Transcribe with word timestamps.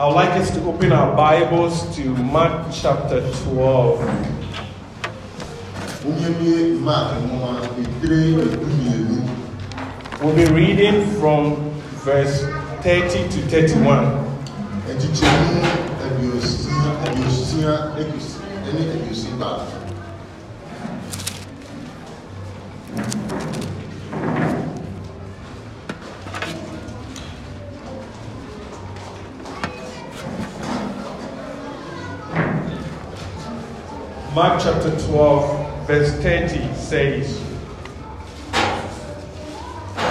I 0.00 0.06
would 0.06 0.14
like 0.14 0.30
us 0.30 0.50
to 0.52 0.64
open 0.64 0.92
our 0.92 1.14
Bibles 1.14 1.94
to 1.96 2.04
Mark 2.08 2.68
chapter 2.72 3.20
12. 3.20 4.00
Wonyɛmie 6.04 6.80
Mark 6.80 7.20
nwoma 7.20 7.60
edire 7.76 8.40
edumienu 8.42 9.28
We'll 10.22 10.34
be 10.34 10.46
reading 10.54 11.04
from 11.20 11.70
verse 12.02 12.40
30 12.80 13.28
to 13.28 13.42
31. 13.50 14.20
Mark 34.40 34.62
chapter 34.62 34.88
12, 34.88 35.86
verse 35.86 36.12
30 36.22 36.74
says, 36.74 37.44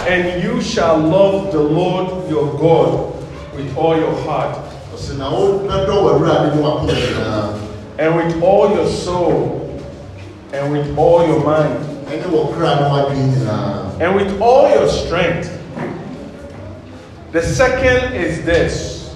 And 0.05 0.43
you 0.43 0.61
shall 0.61 0.99
love 0.99 1.51
the 1.51 1.59
Lord 1.59 2.29
your 2.29 2.53
God 2.59 3.25
with 3.55 3.75
all 3.75 3.97
your 3.97 4.13
heart, 4.21 4.55
Ɔsɛ 4.93 5.17
na 5.17 5.31
wo 5.31 5.57
bɛdɔ 5.65 5.89
wɔ 5.89 6.13
awurade 6.13 6.55
ne 6.55 6.61
wakoma 6.61 6.93
nyinaa 6.93 7.59
and 7.97 8.15
with 8.17 8.43
all 8.43 8.69
your 8.69 8.87
soul, 8.87 9.81
and 10.53 10.73
with 10.73 10.95
all 10.95 11.25
your 11.25 11.43
mind, 11.43 11.79
ɛne 12.05 12.29
wɔ 12.29 12.53
kra 12.53 12.75
ne 12.75 12.85
wadwene 12.85 13.33
nyinaa. 13.33 13.99
and 13.99 14.15
with 14.15 14.39
all 14.39 14.69
your 14.69 14.87
strength. 14.87 15.49
The 17.31 17.41
second 17.41 18.13
is 18.13 18.45
this 18.45 19.09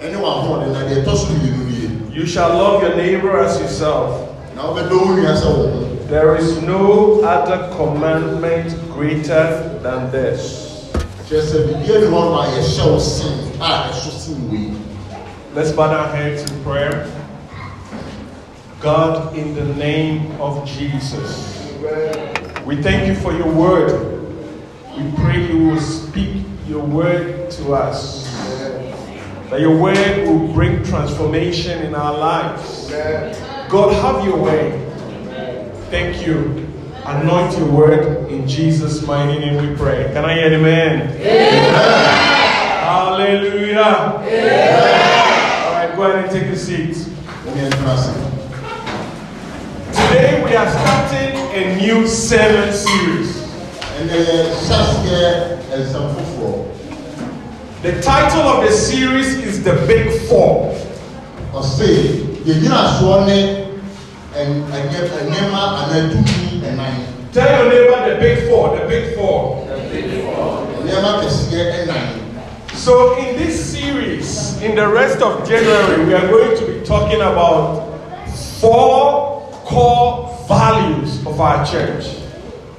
ɛne 0.00 0.14
w'ahoɔden 0.14 0.70
na 0.72 0.86
deɛ 0.86 1.02
ɛtɔ 1.02 1.16
so 1.16 1.26
mmienu 1.34 1.66
nie 1.66 2.14
you 2.16 2.24
shall 2.24 2.50
love 2.50 2.80
your 2.80 2.94
neighbor 2.94 3.40
as 3.40 3.58
yourself. 3.60 4.28
There 6.08 6.36
is 6.36 6.62
no 6.62 7.20
other 7.22 7.74
commandment 7.74 8.70
greater 8.92 9.78
than 9.82 10.08
this. 10.12 10.92
Let's 15.52 15.72
bow 15.72 15.92
our 15.92 16.14
heads 16.14 16.48
in 16.48 16.62
prayer. 16.62 17.10
God, 18.80 19.36
in 19.36 19.54
the 19.56 19.64
name 19.74 20.40
of 20.40 20.64
Jesus, 20.64 21.74
we 22.64 22.80
thank 22.80 23.08
you 23.08 23.16
for 23.16 23.32
your 23.32 23.52
word. 23.52 24.22
We 24.96 25.10
pray 25.16 25.44
you 25.44 25.70
will 25.70 25.80
speak 25.80 26.46
your 26.68 26.84
word 26.84 27.50
to 27.50 27.74
us. 27.74 28.30
That 29.50 29.60
your 29.60 29.76
word 29.76 30.28
will 30.28 30.52
bring 30.52 30.84
transformation 30.84 31.82
in 31.82 31.96
our 31.96 32.16
lives. 32.16 32.88
God, 33.72 33.94
have 34.02 34.22
your 34.22 34.36
way. 34.36 34.70
Thank 35.88 36.26
you. 36.26 36.68
Anoint 37.06 37.56
your 37.56 37.70
word 37.70 38.30
in 38.30 38.46
Jesus' 38.46 39.00
mighty 39.06 39.38
name 39.40 39.66
we 39.66 39.74
pray. 39.74 40.10
Can 40.12 40.26
I 40.26 40.34
hear 40.34 40.48
an 40.48 40.52
amen? 40.60 41.08
Hallelujah. 42.84 43.80
Amen. 43.80 45.64
All 45.64 45.72
right, 45.72 45.96
go 45.96 46.02
ahead 46.02 46.24
and 46.26 46.30
take 46.30 46.52
a 46.52 46.56
seat. 46.56 47.08
wone 47.46 47.64
ɛntena 47.64 47.94
ase 47.96 48.12
Today 49.96 50.44
we 50.44 50.54
are 50.54 50.68
starting 50.68 51.32
a 51.56 51.76
new 51.80 52.06
sermon 52.06 52.70
series. 52.74 53.40
ɛnɛ 54.00 54.16
yɛhyɛseɛ 54.28 55.30
nsɛm 55.80 56.06
foforɔ 56.12 56.52
The 57.80 58.02
title 58.02 58.42
of 58.42 58.64
the 58.68 58.72
series 58.72 59.32
is 59.48 59.64
The 59.64 59.72
Big 59.88 60.12
Four. 60.28 60.76
Ɔse 64.36 64.40
yɛgyina 64.40 64.40
soɔ 64.40 64.40
ne 64.40 64.40
ɛn- 64.40 64.64
ɛnyɛ- 64.72 65.24
nneɛma 65.28 65.62
anaa 65.80 66.10
tumi 66.10 66.62
ɛnan 66.62 66.94
Tell 67.32 67.48
your 67.48 67.68
neighbor 67.72 68.10
the 68.10 68.20
Big 68.20 68.48
Four, 68.48 68.76
the 68.76 68.84
Big 68.86 69.14
Four. 69.16 69.58
nneɛma 70.84 71.20
kɛseɛ 71.22 71.86
ɛnan 71.86 72.18
So, 72.74 73.14
in 73.18 73.36
this 73.36 73.72
series, 73.72 74.56
in 74.62 74.74
the 74.74 74.88
rest 74.88 75.20
of 75.22 75.46
January, 75.46 76.04
we 76.06 76.14
are 76.14 76.26
going 76.26 76.56
to 76.56 76.64
be 76.66 76.80
talking 76.84 77.20
about 77.20 77.84
four 78.60 79.42
core 79.64 80.30
values 80.48 81.20
of 81.26 81.40
our 81.40 81.64
church. 81.64 82.06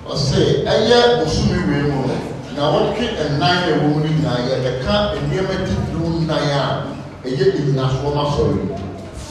ɔse 0.09 0.65
ɛyɛ 0.65 1.23
bosome 1.23 1.57
wei 1.69 1.81
mu 1.89 2.07
no 2.07 2.15
na 2.55 2.63
wɔtwe 2.73 3.05
ɛnan 3.15 3.39
na 3.39 3.47
ɛwɔ 3.47 3.81
mu 3.81 3.99
no 3.99 4.05
nyinaa 4.05 4.39
yɛbɛka 4.49 4.93
nneɛma 5.23 5.55
titiriw 5.65 6.27
nan 6.27 6.37
a 6.37 6.83
ɛyɛ 7.25 7.45
enyinasoɔ 7.55 8.15
ma 8.15 8.23
sɔre 8.35 8.53
mu 8.53 8.75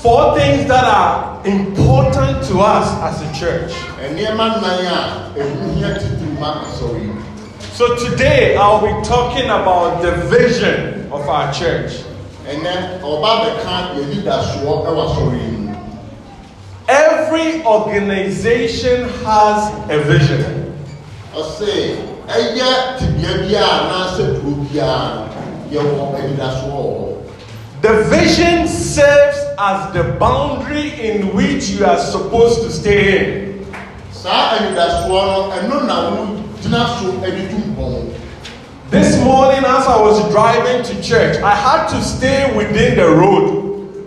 Four 0.03 0.37
things 0.37 0.67
that 0.67 0.83
are 0.85 1.41
important 1.47 2.43
to 2.49 2.59
us 2.59 2.89
as 3.07 3.23
a 3.23 3.39
church. 3.39 3.71
nneɛma 4.03 4.61
nan 4.61 4.87
a 4.87 5.33
ɛho 5.39 5.75
hia 5.77 5.95
titiriw 5.95 6.39
ma 6.41 6.65
asɔre 6.67 7.07
mu 7.07 7.23
So, 7.73 7.95
today 7.97 8.57
I'll 8.57 8.81
be 8.83 8.93
talking 9.07 9.47
about 9.47 10.03
the 10.03 10.11
vision 10.27 11.07
of 11.13 11.29
our 11.29 11.53
church. 11.53 12.03
ɛnɛ 12.51 12.99
ɔba 13.01 13.31
bɛka 13.47 13.95
yɛ 13.95 14.03
nidasoɔ 14.11 14.87
ɛwɔ 14.87 15.03
asɔre 15.07 15.39
yi 15.39 15.57
mu 15.57 15.75
Every 16.89 17.63
organization 17.65 19.09
has 19.25 19.71
a 19.89 19.99
vision. 20.03 20.75
ɔse 21.33 21.97
ɛyɛ 22.27 22.99
tibea 22.99 23.33
biara 23.47 23.87
anaasɛ 23.87 24.41
kuro 24.43 24.67
biara 24.67 25.31
no 25.31 25.79
yɛwɔ 25.79 26.19
anidasoɔ 26.19 26.75
wɔ 26.75 26.83
hɔ 26.91 27.09
The 27.83 28.05
vision 28.11 28.69
serves 28.69 29.22
as 29.59 29.93
the 29.93 30.05
boundary 30.19 30.91
in 31.01 31.35
which 31.35 31.71
you 31.71 31.85
are 31.85 31.99
supposed 31.99 32.63
to 32.63 32.71
stay 32.71 33.19
in. 33.19 33.67
saa 34.13 34.57
anidasoɔ 34.59 35.09
no 35.09 35.51
ɛno 35.57 35.87
na 35.87 35.97
wogyina 36.11 36.87
so 36.99 37.11
ani 37.25 37.49
tu 37.49 37.57
mpɔn 37.73 38.09
This 38.91 39.17
morning, 39.25 39.65
as 39.65 39.87
I 39.89 39.97
was 40.01 40.21
driving 40.31 40.83
to 40.85 41.03
church, 41.03 41.41
I 41.43 41.55
had 41.55 41.89
to 41.89 42.03
stay 42.03 42.53
within 42.57 42.97
the 42.97 43.09
road. 43.09 43.45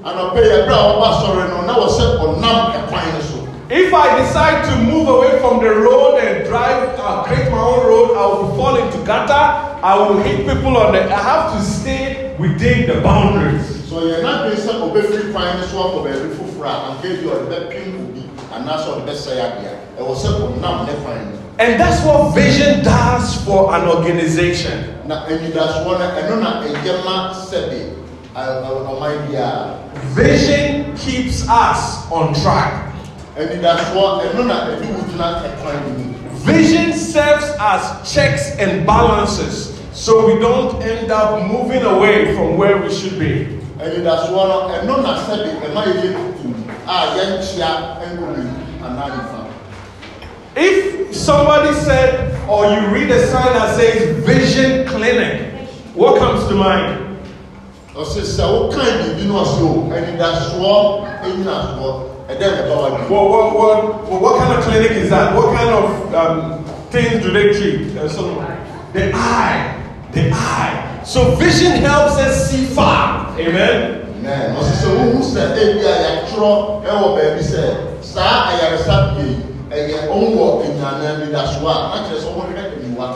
anɔpɛ 0.06 0.40
yɛ 0.40 0.58
berɛ 0.68 0.76
a 0.78 0.86
wɔba 0.94 1.10
sɔre 1.22 1.50
no 1.50 1.62
na 1.66 1.74
wɔ 1.74 1.88
sɛ 1.90 2.04
ɔnam 2.20 2.60
ɛkwan 2.78 3.14
no 3.14 3.20
so 3.22 3.36
If 3.70 3.92
I 3.94 4.20
decide 4.22 4.64
to 4.66 4.76
move 4.84 5.08
away 5.10 5.40
from 5.40 5.58
the 5.64 5.74
road 5.74 6.20
and 6.22 6.46
drive, 6.46 6.94
uh, 7.00 7.24
create 7.24 7.50
my 7.50 7.58
own 7.58 7.82
road, 7.88 8.10
I 8.16 8.26
will 8.28 8.54
fall 8.56 8.76
into 8.78 9.00
gutter. 9.00 9.34
I 9.82 9.98
will 9.98 10.22
hit 10.22 10.46
people 10.48 10.78
on 10.78 10.94
the. 10.94 11.02
I 11.02 11.18
have 11.18 11.54
to 11.58 11.60
stay 11.66 12.25
within 12.40 12.88
the 12.88 13.02
boundaries. 13.02 13.66
so 13.90 14.02
yɛ 14.02 14.22
n'adwene 14.22 14.56
sɛ 14.56 14.72
ɔbɛfiri 14.82 15.32
kwan 15.32 15.60
no 15.60 15.66
so 15.68 15.78
akɔ 15.78 16.04
baabi 16.06 16.30
foforɔ 16.36 16.68
a 16.68 16.76
anka 16.92 17.08
bi 17.08 17.26
ɔde 17.30 17.46
bɛpem 17.52 17.88
obi 18.04 18.24
anaasɛ 18.54 18.88
ɔde 18.92 19.04
bɛsɛe 19.08 19.34
adeɛ 19.40 19.72
ɛwɔ 20.00 20.14
sɛ 20.16 20.28
ɔnam 20.42 20.86
ne 20.88 20.94
kwan 21.04 21.18
no 21.32 21.38
And 21.58 21.80
that's 21.80 22.04
what 22.04 22.36
vision 22.36 22.84
does 22.84 23.36
for 23.46 23.74
an 23.74 23.88
organization. 23.88 24.92
na 25.08 25.24
anidasoɔ 25.26 25.86
no 25.86 26.06
ɛno 26.20 26.42
na 26.42 26.62
ɛyɛ 26.64 27.06
ma 27.06 27.34
sɛbe 27.34 27.96
ɛ- 28.36 28.64
ɛ- 28.64 28.86
ɔman 28.92 29.28
biara 29.32 29.76
Vision 30.14 30.94
keeps 30.98 31.48
us 31.48 32.12
on 32.12 32.34
track. 32.34 32.92
anidasoɔ 33.38 34.22
ɛno 34.34 34.46
na 34.46 34.56
ɛde 34.68 34.86
wo 34.92 35.00
gyina 35.08 35.42
ɛkwan 35.44 35.76
no 35.84 35.90
mu 35.98 36.12
Vision 36.46 36.92
serves 36.94 37.46
as 37.60 38.14
checks 38.14 38.52
and 38.60 38.86
balances 38.86 39.72
so 39.96 40.28
we 40.28 40.38
don't 40.40 40.82
end 40.84 41.10
up 41.10 41.48
moving 41.50 41.82
away 41.82 42.36
from 42.36 42.58
where 42.58 42.78
we 42.78 42.94
should 42.94 43.18
be. 43.18 43.48
anidasoɔ 43.80 44.44
no 44.48 44.58
ɛno 44.76 45.02
na 45.02 45.16
sɛbe 45.24 45.56
ɛma 45.64 45.84
yɛyɛ 45.88 46.12
tutum 46.14 46.54
a 46.88 47.16
yɛnkyea 47.16 47.72
nkɔbi 48.12 48.44
anaa 48.84 49.10
nifa 49.16 49.40
If 50.58 51.16
somebody 51.16 51.74
said, 51.74 52.32
or 52.48 52.66
you 52.68 52.88
read 52.88 53.10
a 53.12 53.26
sign 53.28 53.54
that 53.54 53.76
says 53.76 54.24
Vision 54.26 54.86
Clinic, 54.88 55.68
what 55.94 56.20
comes 56.20 56.46
to 56.50 56.56
mind? 56.56 57.18
ɔsɛ 57.96 58.22
sɛ 58.24 58.44
wokan 58.44 59.00
biribi 59.00 59.28
no 59.28 59.44
ɔsɛ 59.44 59.62
o 59.64 59.92
anidasoɔ 59.96 61.08
anyinasoɔ 61.24 61.92
ɛdɛ 62.28 62.48
ne 62.52 62.62
ba 62.68 62.76
wa 62.76 62.90
What, 63.08 63.30
what, 63.30 63.56
what, 63.56 64.10
what, 64.12 64.22
what 64.22 64.38
kind 64.40 64.60
of 64.60 64.64
clinic 64.66 64.92
is 64.92 65.10
that? 65.10 65.34
What 65.36 65.56
kind 65.56 65.70
of 65.70 66.14
um, 66.16 66.64
things 66.92 67.24
do 67.24 67.32
they 67.32 67.54
treat? 67.54 67.96
Uh, 67.98 68.08
the 68.96 69.12
eye, 69.14 69.75
the 70.16 70.32
eye. 70.34 71.02
So 71.06 71.36
vision 71.36 71.74
helps 71.84 72.16
us 72.18 72.50
see 72.50 72.66
far. 72.66 73.30
Amen. 73.38 74.02
Amen. 74.26 74.56
ɔsɛ 74.58 74.74
sɛ 74.82 74.88
wohu 74.98 75.22
sɛ 75.22 75.42
ebi 75.54 75.86
a 75.86 75.94
yɛatwerɛ 76.02 76.82
ɛwɔ 76.90 77.08
baabi 77.16 77.44
sɛ 77.44 77.62
saa 78.02 78.50
ayaresa 78.50 79.14
bie 79.14 79.38
ɛyɛ 79.70 80.10
ɔwɔ 80.10 80.66
anyana 80.66 81.06
anidasoɔ 81.14 81.70
a 81.70 81.88
na 81.92 81.98
kyerɛ 82.08 82.20
sɛ 82.24 82.28
ɔmohwɛ 82.34 82.54
aniwa 82.74 83.08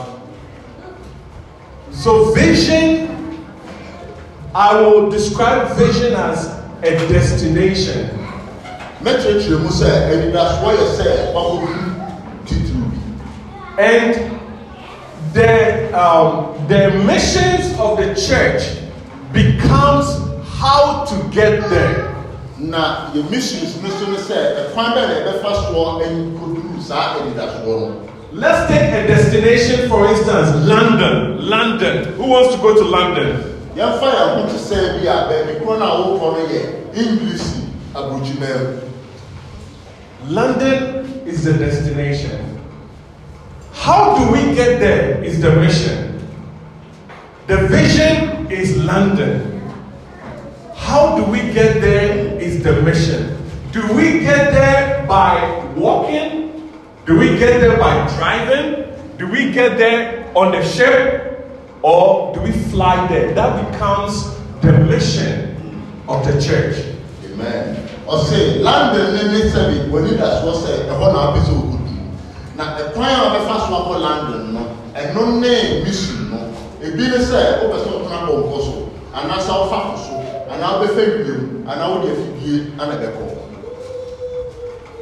So 1.90 2.30
vision, 2.32 3.08
I 4.54 4.80
will 4.80 5.10
describe 5.10 5.76
vision 5.76 6.14
as 6.14 6.48
a 6.84 6.90
destination. 7.08 8.08
mɛkyerɛkyerɛ 9.02 9.58
mu 9.58 9.68
sɛ 9.68 9.88
anidasoɔ 10.12 10.70
yɛ 10.78 10.84
sɛ 10.94 11.32
wakɔhu 11.34 11.68
titiri 12.46 12.86
And 13.78 14.39
the, 15.32 15.90
um, 15.98 16.66
the 16.68 16.90
missions 17.06 17.78
of 17.78 17.98
the 17.98 18.14
church 18.14 18.78
becomes 19.32 20.06
how 20.58 21.04
to 21.04 21.28
get 21.30 21.68
there? 21.70 22.10
na 22.60 23.10
yɛ 23.14 23.30
missions 23.30 23.82
no 23.82 23.88
so 23.88 24.06
no 24.06 24.16
sɛ 24.16 24.36
ɛkwan 24.60 24.92
bɛn 24.92 25.08
na 25.08 25.14
yɛbɛfa 25.16 25.50
soɔ 25.64 26.04
nkɔduru 26.04 26.82
saa 26.82 27.16
anidasoɔ 27.16 27.64
no 27.66 27.96
Let's 28.32 28.68
take 28.70 28.92
a 28.92 29.08
destination, 29.08 29.88
for 29.88 30.06
instance, 30.06 30.54
London. 30.64 31.50
London. 31.50 32.12
Who 32.14 32.28
wants 32.28 32.54
to 32.54 32.60
go 32.62 32.74
to 32.74 32.84
London? 32.84 33.58
yɛmfa 33.74 34.06
yɛn 34.12 34.34
ho 34.36 34.46
te 34.46 34.58
sɛ 34.58 35.00
bi 35.00 35.08
a 35.08 35.16
baabi 35.28 35.60
korɔ 35.64 35.78
no 35.78 35.84
a 35.86 35.96
wokɔ 36.04 36.32
no 36.36 36.40
yɛ 36.52 36.60
english 36.96 37.42
aburokyima 37.94 38.48
mu 38.60 38.80
London 40.28 41.22
is 41.26 41.44
the 41.44 41.54
destination. 41.54 42.49
How 43.72 44.16
do 44.18 44.32
we 44.32 44.54
get 44.54 44.80
there 44.80 45.22
is 45.22 45.40
the 45.40 45.56
mission. 45.56 46.18
The 47.46 47.68
vision 47.68 48.50
is 48.50 48.76
London. 48.78 49.60
How 50.76 51.16
do 51.16 51.24
we 51.30 51.38
get 51.52 51.80
there 51.80 52.38
is 52.40 52.62
the 52.62 52.82
mission. 52.82 53.36
Do 53.72 53.80
we 53.94 54.20
get 54.20 54.52
there 54.52 55.06
by 55.06 55.64
walking? 55.76 56.70
Do 57.06 57.18
we 57.18 57.38
get 57.38 57.60
there 57.60 57.78
by 57.78 58.06
driving? 58.16 58.86
Do 59.18 59.26
we 59.26 59.52
get 59.52 59.78
there 59.78 60.30
on 60.36 60.52
the 60.52 60.64
ship? 60.64 61.26
Or 61.82 62.34
do 62.34 62.40
we 62.40 62.52
fly 62.52 63.06
there? 63.08 63.32
That 63.34 63.70
becomes 63.70 64.36
the 64.60 64.72
mission 64.72 65.82
of 66.08 66.26
the 66.26 66.40
church. 66.40 66.76
amen 67.24 67.76
london 68.62 69.32
ne 69.32 69.40
sɛbi 69.50 69.76
w'anidasoɔ 69.90 70.52
sɛ 70.62 70.72
ɛhɔ 70.90 71.06
na 71.12 71.18
wapɛ 71.24 71.40
sɛ 71.46 71.52
wokɔdu 71.54 71.79
na 73.00 73.08
ɛkwan 73.38 73.56
a 73.56 73.60
so 73.66 73.74
akɔ 73.80 73.94
london 74.00 74.42
no 74.54 74.60
ɛno 74.94 75.40
ne 75.40 75.54
no 76.30 76.38
ebi 76.86 77.04
ne 77.08 77.18
sɛ 77.18 77.40
wopɛ 77.62 77.76
sɛ 77.82 77.88
so 77.88 77.90
ko 78.50 78.60
so 78.60 78.72
anaa 79.14 79.40
anaa 80.52 82.00
afidie 82.00 82.72
ana 82.78 82.94
bɛkɔ 82.94 83.40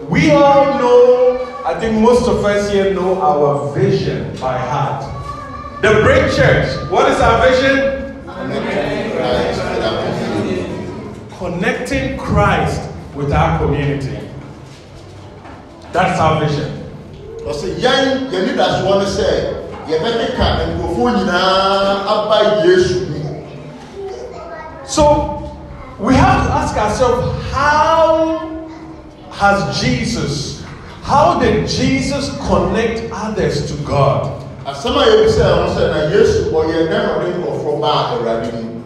We 0.09 0.31
all 0.31 0.79
know, 0.79 1.63
I 1.67 1.79
think 1.79 2.01
most 2.01 2.27
of 2.29 2.43
us 2.43 2.71
here 2.73 2.95
know 2.95 3.21
our 3.21 3.75
vision 3.75 4.35
by 4.41 4.57
heart. 4.57 5.05
The 5.83 6.01
Break 6.03 6.33
Church, 6.35 6.91
what 6.91 7.11
is 7.13 7.21
our 7.21 7.47
vision? 7.47 8.25
Connecting 8.27 9.11
Christ 9.11 9.61
with 9.61 9.83
our 9.83 9.99
community. 10.09 11.39
Connecting 11.39 12.17
Christ 12.19 12.91
with 13.15 13.33
our 13.33 13.59
community. 13.59 14.19
That's 15.93 16.19
our 16.19 16.41
vision. 16.47 16.78
Ɔsɛ 17.49 17.67
yɛn 17.81 18.29
yɛn 18.31 18.43
nidasoɔ 18.47 19.05
sɛ 19.17 19.29
yɛbɛkeka 19.89 20.47
nkurɔfoɔ 20.69 21.09
nyinaa 21.17 22.05
aba 22.13 22.67
yesu 22.67 23.07
mu 23.09 23.19
So 24.85 25.05
we 25.99 26.15
have 26.15 26.47
to 26.47 26.53
ask 26.53 26.77
ourselves 26.77 27.43
how 27.53 28.69
has 29.31 29.81
Jesus, 29.81 30.65
how 31.03 31.39
did 31.39 31.67
Jesus 31.69 32.31
connect 32.47 33.11
others 33.13 33.67
to 33.71 33.77
God? 33.85 34.45
asɛm 34.67 34.97
a 35.01 35.05
yɛbisa 35.09 35.45
ɛho 35.49 35.67
sɛ 35.73 35.83
na 35.89 36.01
dɛn 36.13 36.91
na 36.91 37.17
ɔde 37.17 37.29
nkurɔfoɔ 37.33 37.81
baa 37.81 38.13
awurade 38.13 38.53
mu 38.53 38.83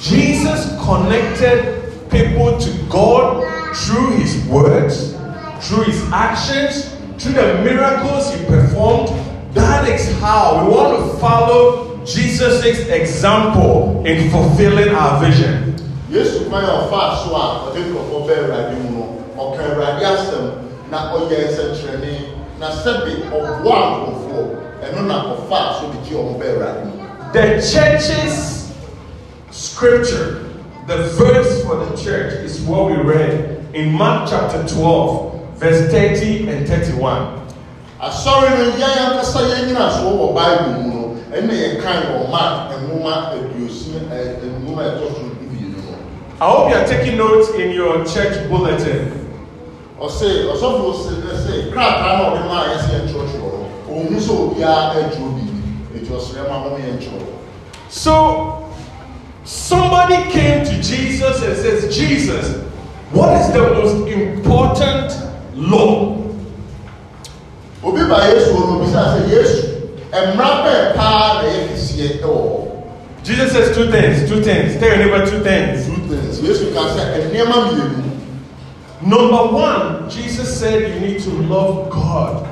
Jesus 0.00 0.72
connected 0.80 2.08
people 2.08 2.56
to 2.58 2.70
God 2.88 3.44
through 3.76 4.12
his 4.12 4.38
words, 4.46 5.14
through 5.60 5.82
his 5.82 6.00
actions, 6.12 6.97
through 7.18 7.32
the 7.32 7.62
miracles 7.64 8.32
he 8.32 8.44
performed. 8.46 9.08
That 9.54 9.88
is 9.88 10.16
how 10.20 10.64
we 10.64 10.70
want 10.74 11.12
to 11.12 11.18
follow 11.18 12.04
Jesus' 12.04 12.64
example 12.64 14.04
in 14.06 14.30
fulfilling 14.30 14.90
our 14.94 15.20
vision. 15.24 15.74
yesu 16.10 16.48
kwan 16.48 16.64
a 16.64 16.68
ɔfaa 16.88 17.20
so 17.20 17.36
a 17.36 17.68
ɔde 17.68 17.80
nkurɔfoɔ 17.84 18.26
baa 18.26 18.36
awurade 18.40 18.76
mu 18.80 18.90
no 18.96 19.04
ɔka 19.36 19.60
awurade 19.68 20.04
asɛm 20.04 20.44
na 20.90 21.12
ɔyɛ 21.12 21.52
nsɛnkyerɛnne 21.52 22.12
na 22.58 22.68
sɛbe 22.70 23.28
ɔboa 23.28 23.78
nkurɔfoɔ 23.92 24.42
ɛno 24.84 25.06
na 25.06 25.16
ɔfaa 25.36 25.80
so 25.80 25.92
de 25.92 25.98
gye 26.08 26.16
ɔmo 26.16 26.38
baa 26.38 26.48
awurade 26.48 26.84
mu 26.86 26.92
The 27.32 27.60
church's 27.60 28.72
scripture, 29.50 30.48
the 30.86 30.96
verse 31.18 31.62
for 31.62 31.76
the 31.84 31.94
church, 31.94 32.32
is 32.42 32.62
what 32.62 32.86
we 32.86 32.96
read 32.96 33.66
in 33.74 33.92
Mark 33.92 34.30
chapter 34.30 34.66
12, 34.66 35.27
verse 35.58 35.90
30 35.90 36.48
and 36.48 36.68
31. 36.68 37.34
asɔre 38.00 38.50
no 38.58 38.64
yɛn 38.78 38.98
ankasa 39.10 39.40
yɛn 39.42 39.66
nyina 39.66 39.90
soɔ 39.90 40.12
wɔ 40.14 40.34
bible 40.34 40.82
mu 40.82 41.16
no 41.30 41.52
yɛn 41.52 41.82
kan 41.82 42.02
wɔ 42.14 42.30
mark 42.30 42.70
nwoma 42.86 43.34
aduosia 43.34 44.00
ɛ 44.06 44.38
nwoma 44.62 44.82
ɛtɔ 44.86 45.08
so 45.10 45.22
mmienu 45.42 45.82
no 45.82 45.98
I 46.40 46.46
hope 46.48 46.70
you 46.70 46.76
are 46.76 46.86
taking 46.86 47.16
notes 47.18 47.50
in 47.58 47.72
your 47.72 48.04
church 48.04 48.48
bulletin. 48.48 49.10
ɔse 50.00 50.46
ɔsɔfo 50.46 50.94
se 50.94 51.14
ɛsɛ 51.26 51.72
krataa 51.72 52.18
na 52.18 52.30
ɔde 52.30 52.46
maa 52.46 52.64
yɛsɛ 52.70 52.88
yɛn 52.94 53.08
kyerɛkyerɛ 53.10 53.50
no 53.50 53.66
ohun 53.90 54.20
sɛ 54.20 54.30
obiara 54.30 54.94
adwuro 54.94 55.34
biribi 55.34 55.96
eti 55.96 56.10
ɔsrɛ 56.10 56.48
ma 56.48 56.62
wɔn 56.62 56.78
yɛn 56.78 56.98
kyerɛ 57.02 57.26
So, 57.90 58.70
somebody 59.44 60.30
came 60.30 60.62
to 60.64 60.74
Jesus 60.82 61.42
and 61.42 61.56
says, 61.56 61.96
Jesus, 61.96 62.62
what 63.12 63.34
is 63.40 63.50
the 63.52 63.62
most 63.62 64.06
important 64.08 65.27
law? 65.58 66.16
obi 67.82 68.02
ba 68.08 68.28
yesu 68.28 68.54
wɔ 68.54 68.60
no 68.60 68.80
obisa 68.80 69.02
sɛ 69.14 69.30
yesu 69.30 69.66
mmara 70.34 70.64
bɛɛ 70.64 70.94
paa 70.96 71.42
na 71.42 71.48
yɛ 71.48 71.68
kɛseɛ 71.68 72.22
ɛwɔ 72.22 72.34
hɔ 72.34 72.68
Jesus 73.24 73.52
says 73.52 73.76
two 73.76 73.90
things, 73.90 74.26
two 74.26 74.42
things. 74.42 74.78
Tell 74.78 74.88
your 74.88 74.98
neighbor 74.98 75.26
two 75.26 75.42
things. 75.42 75.84
two 75.86 75.96
things 76.08 76.40
yesu 76.40 76.72
ka 76.72 76.80
sɛ 76.94 77.30
nneɛma 77.30 77.70
mmienu 77.70 78.04
Number 79.00 79.54
one, 79.54 80.10
Jesus 80.10 80.58
said 80.58 80.94
you 80.94 81.00
need 81.00 81.20
to 81.20 81.30
love 81.30 81.88
God 81.88 82.48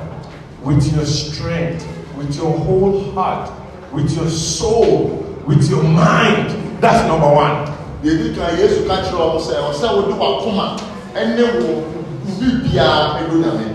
with 0.63 0.95
your 0.95 1.05
strength, 1.05 1.85
with 2.15 2.37
your 2.37 2.57
whole 2.57 3.11
heart, 3.11 3.51
with 3.91 4.15
your 4.15 4.29
soul, 4.29 5.25
with 5.45 5.69
your 5.69 5.83
mind. 5.83 6.55
That's 6.79 7.05
number 7.07 7.27
one. 7.27 7.67
deɛ 8.03 8.13
edi 8.13 8.35
kan 8.35 8.55
yesu 8.57 8.87
ka 8.87 9.01
kyerɛ 9.01 9.17
wɔn 9.17 9.41
sɛ 9.41 9.53
ɔsɛ 9.69 9.87
wɔde 9.97 10.13
wakoma 10.17 10.77
ɛne 11.15 11.43
wo 11.59 11.83
obi 12.27 12.69
biara 12.69 13.19
ɛdo 13.21 13.35
nyame. 13.41 13.73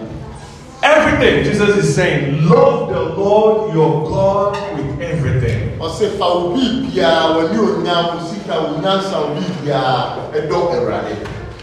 Everything, 0.82 1.44
Jesus 1.44 1.76
is 1.76 1.94
saying, 1.94 2.48
love 2.48 2.88
the 2.88 3.00
Lord 3.20 3.72
your 3.72 4.02
God 4.08 4.56
with 4.76 5.00
everything. 5.00 5.78
ɔsɛ 5.78 6.18
fa 6.18 6.24
obi 6.24 6.86
biara 6.90 7.36
wɔne 7.36 7.58
onya 7.58 8.14
wo 8.14 8.20
sika 8.26 8.60
wo 8.60 8.80
nyansa 8.82 9.14
obi 9.30 9.44
biara 9.64 10.18
ɛdɔ 10.32 10.56
awurade 10.74 11.16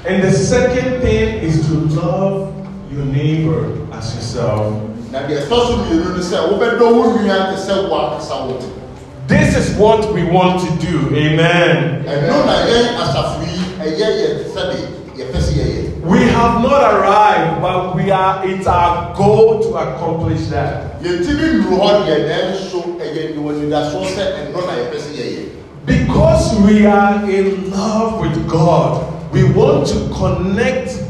And 0.07 0.23
the 0.23 0.31
second 0.31 1.01
thing 1.01 1.43
is 1.43 1.67
to 1.67 1.73
love 1.99 2.53
your 2.91 3.03
neighbor 3.05 3.65
as 3.91 4.15
yourself. 4.15 4.73
na 5.11 5.19
deɛ 5.27 5.43
ɛtɔ 5.43 5.49
so 5.49 5.77
mmienu 5.77 6.15
no 6.15 6.21
sɛ 6.23 6.37
wobɛdɔ 6.49 6.85
wo 6.95 7.03
nua 7.19 7.51
te 7.51 7.57
sɛ 7.59 7.89
wo 7.89 7.95
ankasa 7.97 8.47
wo 8.47 8.57
This 9.27 9.55
is 9.55 9.77
what 9.77 10.11
we 10.11 10.23
want 10.23 10.59
to 10.65 10.71
do. 10.87 11.13
Amen. 11.15 12.03
Ɛno 15.99 16.07
na 16.07 16.07
yɛn 16.07 16.07
asafo 16.07 16.07
yi 16.07 16.07
ɛyɛ 16.07 16.07
yɛ 16.07 16.07
sɛde 16.07 16.07
yɛpɛ 16.07 16.07
sɛ 16.07 16.07
yɛyɛ 16.07 16.07
We 16.07 16.19
have 16.19 16.61
not 16.61 16.81
arrived, 16.93 17.61
but 17.61 17.95
we 17.95 18.11
are 18.11 18.45
it's 18.47 18.67
our 18.67 19.15
goal 19.15 19.59
to 19.61 19.75
accomplish 19.75 20.47
that. 20.47 21.01
yɛntimi 21.01 21.59
nnuru 21.59 21.77
hɔ 21.79 22.05
deɛ 22.05 22.17
nanso 22.27 22.79
ɛyɛ 22.99 23.35
wɔ 23.35 23.51
nidasoɔ 23.59 24.05
sɛ 24.05 24.23
ɛno 24.37 24.67
na 24.67 24.73
yɛpɛ 24.73 24.97
sɛ 24.97 25.11
yɛyɛ 25.17 25.49
Because 25.85 26.59
we 26.61 26.85
are 26.85 27.29
in 27.29 27.71
love 27.71 28.19
with 28.21 28.47
God, 28.47 29.03
we 29.33 29.43
want 29.43 29.87
to 29.87 30.09
connect 30.13 31.01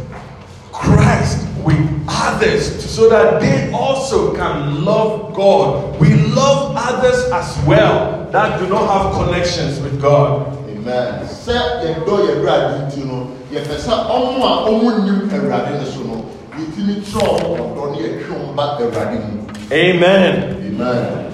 Christ 0.71 1.45
with 1.65 1.79
others 2.07 2.85
so 2.89 3.09
that 3.09 3.41
they 3.41 3.71
also 3.73 4.33
can 4.35 4.85
love 4.85 5.33
God. 5.33 5.99
We 5.99 6.13
love 6.13 6.75
others 6.77 7.29
as 7.31 7.57
well 7.65 8.27
that 8.31 8.59
do 8.59 8.67
not 8.69 8.87
have 8.87 9.25
connections 9.25 9.79
with 9.81 10.01
God. 10.01 10.58
Sɛ 11.25 11.55
yɛdɔ 11.83 13.05
no 13.05 13.27
sɛ 13.51 13.93
ɔmo 14.09 14.41
a 14.43 14.69
ɔmo 14.69 14.87
nim 15.05 15.29
awurade 15.29 15.71
no 15.77 15.83
so 15.85 15.99
no 16.03 16.25
yɛtumi 16.57 17.01
kyerɛ 17.01 17.43
ɔmo 17.43 17.57
ɔdɔ 17.73 17.91
ne 17.91 17.97
yɛtwe 17.99 18.33
ɔmo 18.35 18.55
ba 18.55 18.77
awurade 18.79 19.19
mu 19.19 19.39
Amen. 19.71 20.55
amen 20.65 21.29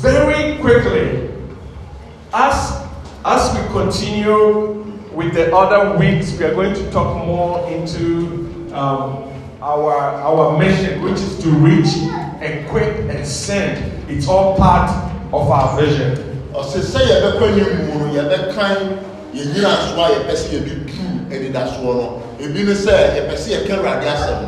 Very 0.00 0.56
quickly, 0.58 1.30
as 2.32 2.82
as 3.24 3.54
we 3.54 3.66
continue 3.72 4.84
with 5.12 5.32
the 5.34 5.54
other 5.54 5.98
weeks, 5.98 6.38
we 6.38 6.44
are 6.44 6.54
going 6.54 6.74
to 6.74 6.90
talk 6.90 7.26
more 7.26 7.66
into 7.72 8.68
um, 8.72 9.32
our 9.60 9.94
our 10.20 10.58
mission, 10.58 11.02
which 11.02 11.14
is 11.14 11.42
to 11.42 11.48
reach, 11.50 11.88
equip, 12.40 13.08
and 13.10 13.26
send. 13.26 13.76
It's 14.08 14.28
all 14.28 14.56
part 14.56 14.90
of 15.32 15.50
our 15.50 15.80
vision. 15.80 16.35
Ɔsɛ 16.60 16.80
sɛ 16.82 17.00
yɛbɛkɔ 17.10 17.42
anim 17.52 17.72
mu 17.86 17.94
no 18.00 18.06
yɛbɛkan 18.14 18.76
yɛn 19.34 19.46
nyina 19.52 19.70
so 19.84 20.00
a 20.02 20.08
yɛpɛ 20.08 20.32
sɛ 20.32 20.48
yɛde 20.54 20.72
tu 20.86 21.04
anidasoɔ 21.34 21.94
no. 21.94 22.22
Ebi 22.40 22.64
ne 22.64 22.72
sɛ 22.74 22.92
yɛpɛ 23.16 23.34
sɛ 23.36 23.48
yɛka 23.54 23.72
awurade 23.76 24.06
asɛm 24.06 24.40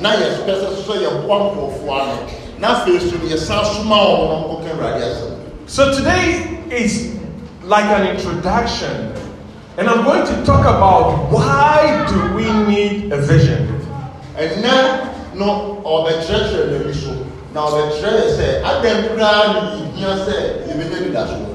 na 0.00 0.10
yɛpɛ 0.16 0.52
sɛ 0.60 0.68
so 0.86 0.94
yɛboa 0.94 1.36
nkurɔfoɔ 1.44 2.00
ano. 2.00 2.18
Na 2.58 2.68
afei 2.84 2.98
so 3.00 3.16
no 3.16 3.26
yɛsan 3.28 3.64
soma 3.64 3.96
wɔn 3.96 4.28
na 4.28 4.36
wɔkɔka 4.48 4.70
awurade 4.74 5.02
asɛm. 5.02 5.32
So 5.66 5.92
today 5.92 6.58
is 6.70 7.16
like 7.64 7.84
an 7.84 8.16
introduction 8.16 9.10
And 9.78 9.88
I'm 9.88 10.04
going 10.04 10.26
to 10.26 10.44
talk 10.44 10.60
about 10.60 11.30
why 11.30 12.04
do 12.08 12.34
we 12.34 12.44
need 12.68 13.12
a 13.12 13.16
vision. 13.16 13.66
ɛnɛ 14.36 15.36
no 15.36 15.80
ɔbɛkyerɛkyerɛ 15.84 16.68
n'ani 16.70 16.94
so. 16.94 17.12
Na 17.54 17.66
ɔbɛkyerɛ 17.66 18.10
yɛ 18.20 18.26
sɛ 18.36 18.46
adan 18.64 19.04
koraa 19.08 19.52
ne 19.54 19.60
yɛhia 19.80 20.12
sɛ 20.26 20.36
yɛbɛnya 20.68 20.96
anidasoɔ 21.00 21.49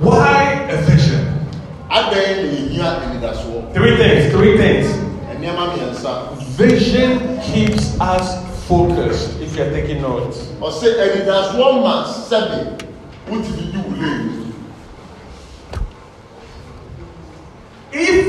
Why 0.00 0.66
a 0.70 0.76
vision? 0.82 1.24
adan 1.90 2.36
ne 2.36 2.48
yɛhia 2.52 2.88
anidasoɔ 3.02 3.72
Three 3.74 3.96
things, 3.96 4.32
three 4.32 4.56
things. 4.56 4.86
Vision 6.58 7.38
keeps 7.40 7.98
us 8.00 8.44
focused, 8.66 9.40
if 9.40 9.56
you're 9.56 9.70
taking 9.70 10.02
notes. 10.02 10.38
ɔsɛ 10.60 10.88
anidasoɔ 11.02 11.82
ma 11.82 12.04
sɛbe 12.04 12.78
wotumi 13.30 13.72
di 13.72 13.78
wo 13.78 13.90
lee 13.96 14.34
If 17.92 18.26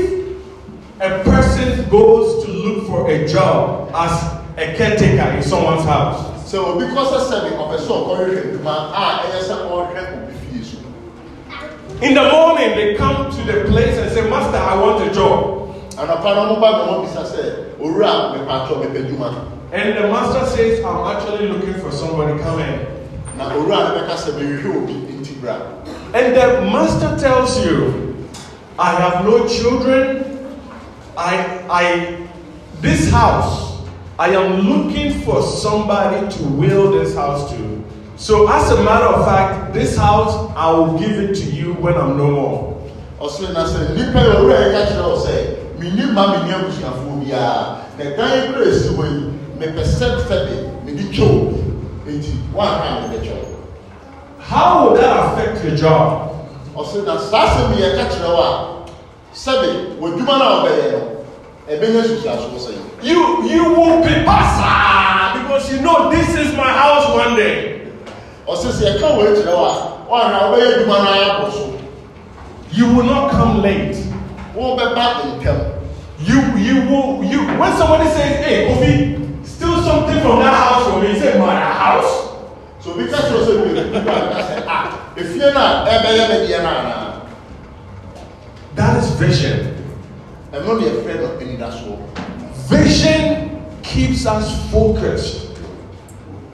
a 1.00 1.22
person 1.24 1.88
goes 1.90 2.44
to 2.44 2.50
look 2.50 2.86
for 2.86 3.10
a 3.10 3.26
job 3.28 3.90
as 3.94 4.12
a 4.56 4.74
caretaker 4.76 5.36
in 5.36 5.42
someone's 5.42 5.84
house, 5.84 6.20
sɛ 6.50 6.58
obi 6.58 6.84
kɔ 6.86 7.04
sɛ 7.04 7.18
sɛbe 7.30 7.50
ɔpɛ 7.58 7.76
sɛ 7.78 7.90
ɔkɔhwehwɛ 7.90 8.38
adwuma 8.42 8.74
a 8.94 9.26
ɛyɛ 9.26 9.40
sɛ 9.42 9.54
ɔrehwɛ 9.68 10.02
obi 10.16 10.32
fie 10.48 10.62
so 10.64 10.78
in 12.02 12.14
the 12.14 12.30
morning 12.30 12.70
they 12.76 12.94
come 12.96 13.30
to 13.30 13.42
the 13.44 13.64
place 13.68 13.96
and 13.98 14.10
say, 14.12 14.28
Master, 14.28 14.56
I 14.56 14.74
want 14.80 15.06
a 15.08 15.12
job. 15.12 15.60
anɔpa 15.96 16.34
no 16.34 16.40
ɔmo 16.56 16.60
ba 16.60 16.70
na 16.70 16.86
ɔmo 16.86 17.04
bisa 17.04 17.24
sɛ 17.24 17.76
owura 17.78 18.32
mepatɔ 18.34 18.80
mepɛ 18.82 19.46
And 19.72 19.96
the 19.96 20.08
master 20.08 20.46
says, 20.46 20.84
I'm 20.84 21.16
actually 21.16 21.48
looking 21.48 21.74
for 21.74 21.92
somebody, 21.92 22.38
come 22.42 22.60
in. 22.60 22.86
na 23.36 23.50
owura 23.50 23.88
no 23.88 24.00
bɛka 24.00 24.16
sɛ 24.16 24.32
mehwehwɛ 24.38 24.76
obi 24.82 24.94
nti 25.20 25.40
bra 25.40 25.56
And 26.14 26.34
the 26.34 26.62
master 26.72 27.16
tells 27.18 27.64
you, 27.64 28.28
I 28.78 28.92
have 28.92 29.24
no 29.24 29.46
children. 29.46 30.26
I, 31.16 31.64
I, 31.68 32.26
this 32.80 33.10
house, 33.10 33.82
I 34.18 34.30
am 34.30 34.60
looking 34.62 35.20
for 35.20 35.42
somebody 35.42 36.34
to 36.36 36.42
will 36.44 36.92
this 36.92 37.14
house 37.14 37.50
to. 37.52 37.79
So, 38.20 38.46
as 38.52 38.70
a 38.70 38.84
matter 38.84 39.06
of 39.06 39.24
fact, 39.24 39.72
this 39.72 39.96
house, 39.96 40.52
I 40.54 40.70
will 40.72 40.98
give 40.98 41.12
it 41.12 41.34
to 41.36 41.50
you 41.56 41.72
when 41.80 41.94
I'm 41.94 42.18
no 42.18 42.30
more. 42.30 42.76
ɔsɛ 43.18 43.52
na 43.54 43.64
sɛ 43.64 43.96
nnipa 43.96 44.20
yi 44.20 44.30
owura 44.36 44.56
yɛ 44.60 44.72
ka 44.72 44.80
kyerɛ 44.92 45.04
wɔ 45.08 45.16
sɛ 45.24 45.34
menni 45.78 46.12
ma 46.12 46.26
menni 46.36 46.52
abusuafoɔ 46.52 47.24
biara 47.24 47.84
na 47.96 48.04
dan 48.16 48.52
kura 48.52 48.66
esi 48.66 48.88
hɔ 48.92 49.04
yi 49.08 49.32
mepɛ 49.58 49.82
sɛ 49.84 50.06
sɛbe 50.28 50.84
mede 50.84 51.04
twɛw 51.12 51.52
enti 52.08 52.32
woanka 52.52 53.08
mede 53.08 53.24
twɛw 53.24 53.44
How 54.40 54.84
will 54.88 54.96
that 54.96 55.16
affect 55.32 55.64
your 55.64 55.76
job? 55.76 56.32
ɔsɛ 56.76 57.04
na 57.06 57.16
saa 57.18 57.46
asɛm 57.46 57.76
yi 57.76 57.82
yɛka 57.84 58.04
kyerɛ 58.08 58.30
wɔ 58.36 58.44
a 58.44 58.52
sɛbe 59.34 59.96
w'adwuma 59.98 60.38
no 60.38 60.44
a 60.44 60.60
wobɛyɛ 60.60 60.92
no 60.92 61.00
ɛbɛnya 61.72 62.02
susuasoɔ 62.04 62.56
sɛ 62.56 62.70
yi 62.72 62.80
You, 63.12 63.44
you 63.48 63.64
will 63.72 64.02
be 64.04 64.12
basa 64.28 65.40
because 65.40 65.72
you 65.72 65.80
know 65.80 66.10
this 66.10 66.28
is 66.36 66.54
my 66.54 66.68
house 66.68 67.08
one 67.16 67.34
day. 67.36 67.79
Ɔsɛ 68.50 68.68
sɛ 68.72 68.84
yɛka 68.98 69.08
wɔ 69.16 69.22
so 71.52 71.76
You 72.72 72.86
will 72.94 73.04
not 73.04 73.30
come 73.32 73.62
late. 73.62 73.96
You 76.22 76.40
you 76.58 76.82
will 76.88 77.24
you 77.24 77.40
when 77.58 77.76
somebody 77.76 78.08
says, 78.10 78.44
Hey 78.44 78.66
Kofi, 78.68 79.46
steal 79.46 79.82
something 79.82 80.20
from 80.20 80.38
that 80.40 80.54
house 80.54 80.90
for 80.92 81.00
me, 81.00 81.18
say 81.18 81.38
my 81.38 81.54
house. 81.54 82.28
so 82.80 82.94
kyerɛ 82.94 83.44
sɛ 83.46 83.52
bi 83.64 83.70
nipa 83.98 84.00
ka 84.04 84.40
sɛ 84.40 84.54
a 84.66 85.20
efie 85.20 85.52
no 85.54 85.60
a 85.60 85.86
ɛbɛyɛ 85.86 86.28
me 86.28 86.36
deɛ 86.46 86.62
no 86.62 86.68
anaa 86.68 87.20
That 88.74 88.96
is 89.02 89.10
vision. 89.20 89.76
ɛno 90.52 90.66
no 90.66 91.28
anidasoɔ 91.40 91.96
Vision 92.68 93.62
keeps 93.82 94.26
us 94.26 94.70
focused 94.70 95.46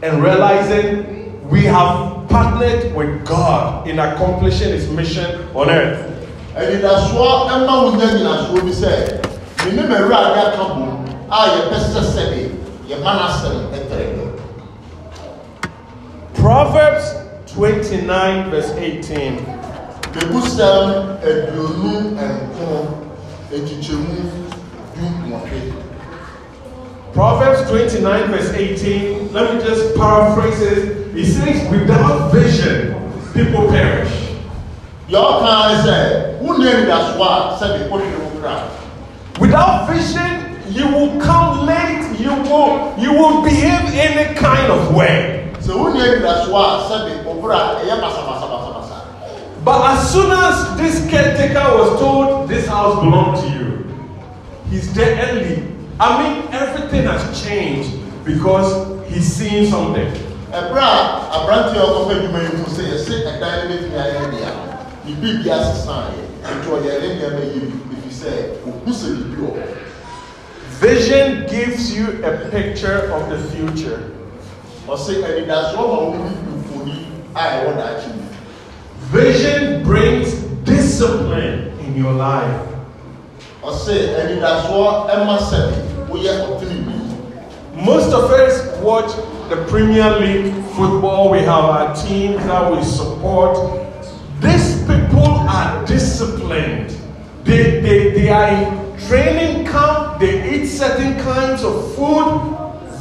and 0.03 0.23
realizing 0.23 1.26
we 1.51 1.63
have 1.65 2.29
partnered 2.29 2.95
with 2.95 3.25
God 3.25 3.87
in 3.89 3.99
accomplishing 3.99 4.69
his 4.71 4.91
mission 4.91 5.49
on 5.55 5.71
earth. 5.71 6.13
anidasoɔ 6.57 7.49
ɛma 7.53 7.73
wo 7.83 7.91
nya 7.93 8.07
nyinasoɔ 8.17 8.61
bi 8.65 8.73
sɛ 8.73 8.93
mene 9.67 9.83
mawurade 9.89 10.39
aka 10.41 10.65
bom 10.75 11.05
a 11.31 11.37
yɛpɛ 11.55 11.77
sɛ 11.93 12.01
sɛbe 12.01 12.51
yɛma 12.89 13.13
no 13.13 13.23
asɛm 13.29 13.57
ɛtrɛ 13.77 14.17
no 14.17 14.25
Proverbs 16.35 17.15
29, 17.47 18.51
verse 18.51 18.71
18. 18.79 19.37
mebusɛm 20.15 21.19
aduonu 21.21 22.17
nko 22.17 22.69
ekyikyɛmu 23.53 24.17
du 24.97 25.05
nwɔtwe 25.29 25.73
Proverbs 27.13 27.69
29, 27.71 28.31
verse 28.31 28.51
18. 28.53 29.33
Let 29.33 29.55
me 29.55 29.61
just 29.61 29.95
paraphrase 29.97 30.61
it. 30.61 30.96
It 31.17 31.25
says, 31.25 31.71
Without 31.71 32.31
vision, 32.31 32.93
people 33.33 33.69
perish. 33.69 34.13
deɛ 35.09 35.17
ɔkaa 35.17 35.83
sɛ 35.85 35.97
wonni 36.43 36.69
anidasoɔ 36.69 37.25
a 37.25 37.57
sɛbe 37.59 37.89
wohwere 37.89 38.19
wo 38.21 38.41
kra 38.41 38.69
Without 39.41 39.89
vision, 39.89 40.61
you 40.69 40.87
will 40.89 41.19
come 41.19 41.65
late, 41.65 42.05
you 42.21 42.29
will 42.29 42.93
you 42.99 43.13
will 43.15 43.41
behave 43.43 43.95
any 43.95 44.35
kind 44.35 44.71
of 44.71 44.95
way. 44.95 45.49
anidasoɔ 45.57 46.53
a 46.53 46.81
sɛbe 46.91 47.25
wo 47.25 47.41
bra 47.41 47.81
ɛyɛ 47.81 47.97
basabasabasabasa 47.99 49.01
But 49.65 49.93
as 49.93 50.13
soon 50.13 50.31
as 50.31 50.77
this 50.77 51.09
caretaker 51.09 51.65
was 51.79 51.99
told 51.99 52.47
this 52.51 52.67
house 52.69 53.01
belonged 53.01 53.41
to 53.41 53.49
you, 53.57 53.87
he's 54.71 54.93
there 54.93 55.17
early. 55.31 55.63
I 55.99 56.09
mean, 56.21 56.53
everything 56.53 57.05
has 57.05 57.43
changed 57.43 57.91
because 58.23 58.69
he's 59.09 59.25
seeing 59.33 59.71
something. 59.71 60.13
Ɛberɛ 60.57 60.83
a 60.83 61.37
aberanteɛ 61.37 61.79
a 61.79 61.87
adwuma 61.87 62.41
yi 62.43 62.57
mu 62.57 62.65
sɛ 62.77 62.83
yɛse 62.91 63.13
ɛdan 63.29 63.55
no 63.57 63.65
bɛtumi 63.69 63.97
ayɛ 64.05 64.23
dea 64.33 64.51
ne 65.05 65.13
biribi 65.21 65.51
asesaeɛ 65.51 66.21
nti 66.57 66.67
ɔyɛ 66.75 66.93
ne 67.01 67.09
nneɛma 67.15 67.43
yɛ 67.53 67.61
bi 67.61 67.77
ɛfiri 67.93 68.13
sɛ 68.21 68.31
ɔhu 68.65 68.91
sɛ 69.01 69.07
biribi 69.17 69.37
wɔ 69.43 69.51
hɔ 69.53 69.87
Vision 70.81 71.47
gives 71.47 71.97
you 71.97 72.23
a 72.23 72.51
picture 72.51 73.11
of 73.15 73.31
the 73.31 73.39
future. 73.49 74.13
ɔse 74.87 75.25
anidasoɔ 75.25 75.77
ma 75.77 75.99
wo 76.05 76.13
ne 76.13 76.31
mfoni 76.57 77.07
a 77.35 77.41
ɛwɔ 77.41 77.77
daakye 77.77 78.13
mu 78.17 78.23
Vision 79.13 79.83
brings 79.85 80.35
discipline 80.65 81.73
in 81.81 81.97
your 81.97 82.13
life. 82.13 82.61
ɔse 83.63 83.93
anidasoɔ 84.21 85.09
ɛma 85.11 85.39
sɛbe 85.39 85.77
woyɛ 86.09 86.33
ɔtene 86.49 86.85
bi 86.87 86.93
Most 87.83 88.13
of 88.13 88.31
us 88.31 88.63
watch 88.81 89.13
the 89.49 89.65
Premier 89.67 90.11
League 90.19 90.53
football. 90.75 91.31
We 91.31 91.39
have 91.39 91.49
our 91.65 91.95
teams 91.95 92.37
that 92.47 92.73
we 92.73 92.83
support. 92.83 93.57
These 94.41 94.81
people 94.83 95.27
are 95.27 95.85
disciplined. 95.87 96.91
They, 97.45 97.81
they, 97.81 98.11
they 98.11 98.29
are 98.29 98.49
in 98.51 98.99
training 99.07 99.67
camp. 99.67 100.19
They 100.21 100.55
eat 100.55 100.67
certain 100.67 101.19
kinds 101.21 101.63
of 101.63 101.95
food. 101.95 102.57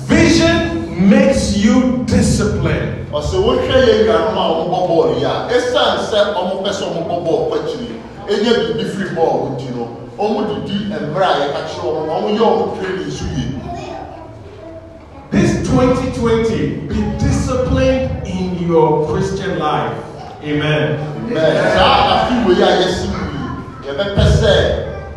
Vision 0.06 1.10
makes 1.10 1.58
you 1.58 2.04
disciplined. 2.06 3.06
ɔse 3.16 3.38
wohwɛ 3.40 3.78
yɛ 3.88 4.06
nuanom 4.06 4.36
a 4.36 4.44
wɔbɔ 4.52 4.80
bɔɔlo 4.90 5.20
yi 5.20 5.24
a 5.24 5.48
ɛsiane 5.48 6.00
sɛ 6.10 6.36
ɔmopɛ 6.36 6.70
sɛ 6.76 6.84
ɔmobɔ 6.84 7.16
bɔɔl 7.24 7.42
kɔ 7.48 7.56
akyiri 7.64 7.96
ɛnya 8.28 8.52
biribi 8.60 8.86
firi 8.92 9.10
bɔɔl 9.16 9.56
nti 9.56 9.68
no 9.72 9.84
ɔmodedi 10.20 10.76
mmerɛ 10.92 11.24
a 11.24 11.40
yɛka 11.40 11.62
kyerɛ 11.72 11.88
wɔn 11.96 12.06
na 12.08 12.14
ɔmoyɛ 12.20 12.44
ɔmo 12.44 12.66
training 12.76 13.12
so 13.12 13.24
yie 13.32 13.55
This 15.36 15.68
2020, 15.68 16.88
be 16.88 16.96
disciplined 17.20 18.26
in 18.26 18.56
your 18.66 19.06
Christian 19.12 19.60
life. 19.60 19.92
Amen. 20.42 20.96
Amen. 21.28 21.76
saa 21.76 22.24
afi 22.24 22.36
wei 22.48 22.62
a 22.64 22.70
yɛsi 22.80 23.08
mu 23.12 23.20
yi 23.36 23.88
yɛbɛpɛ 23.88 24.24
sɛ 24.40 24.54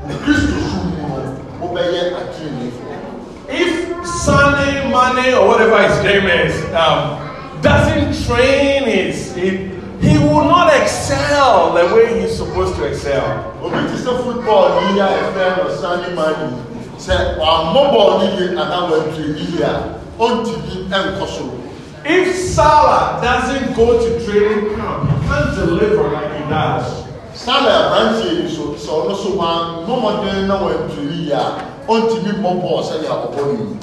wɔ 0.08 0.14
kristo 0.24 0.58
so 0.70 0.78
mu 0.90 0.98
no 1.06 1.14
wobɛyɛ 1.62 2.02
atrenefoɔ 2.18 2.98
If 3.48 3.70
Sunday, 4.06 4.90
Monday, 4.90 5.34
or 5.38 5.46
whatever 5.46 5.78
his 5.86 6.02
name 6.02 6.26
is, 6.26 6.54
um, 6.74 7.14
doesn't 7.62 8.10
train 8.26 8.90
his, 8.90 9.32
he, 9.36 9.70
he 10.02 10.18
will 10.18 10.46
not 10.50 10.74
excel 10.74 11.74
the 11.78 11.94
way 11.94 12.20
he's 12.20 12.36
supposed 12.36 12.74
to 12.74 12.82
excel. 12.90 13.54
obi 13.62 13.86
te 13.86 13.94
sɛ 14.02 14.18
football 14.24 14.82
yi 14.82 14.98
a 14.98 15.06
yɛfrɛ 15.06 15.46
no 15.62 15.70
sunday 15.80 16.12
money 16.12 16.68
sɛ 20.18 20.34
wammɔ 20.34 20.44
bɔɔl 20.44 20.44
no 20.44 20.50
yie 20.50 20.86
anaa 20.88 20.98
wantrɛ 20.98 20.98
yie 20.98 20.98
a 20.98 20.98
ɔntumi 20.98 21.14
nkɔ 21.14 21.26
soro 21.26 21.54
If 22.04 22.34
Salah 22.36 23.20
doesn't 23.20 23.74
go 23.76 23.98
to 23.98 24.24
training 24.24 24.76
camp, 24.76 25.10
he 25.10 25.28
can't 25.28 25.54
deliver 25.56 26.08
like 26.08 26.32
he 26.36 26.48
does. 26.48 27.04
sale 27.34 27.68
aberanteɛ 27.68 28.42
yi 28.42 28.48
so 28.48 28.74
sɛ 28.74 28.88
ɔno 28.88 29.14
so 29.16 29.28
wammɔ 29.36 29.86
mmɔden 29.86 30.46
na 30.46 30.56
wantrɛ 30.58 31.02
yie 31.10 31.32
a 31.32 31.64
ɔntumi 31.88 32.32
mmɔ 32.38 32.62
bɔɔl 32.62 32.82
sɛdeɛ 32.82 33.08
ɔbɔ 33.08 33.52
yi 33.52 33.78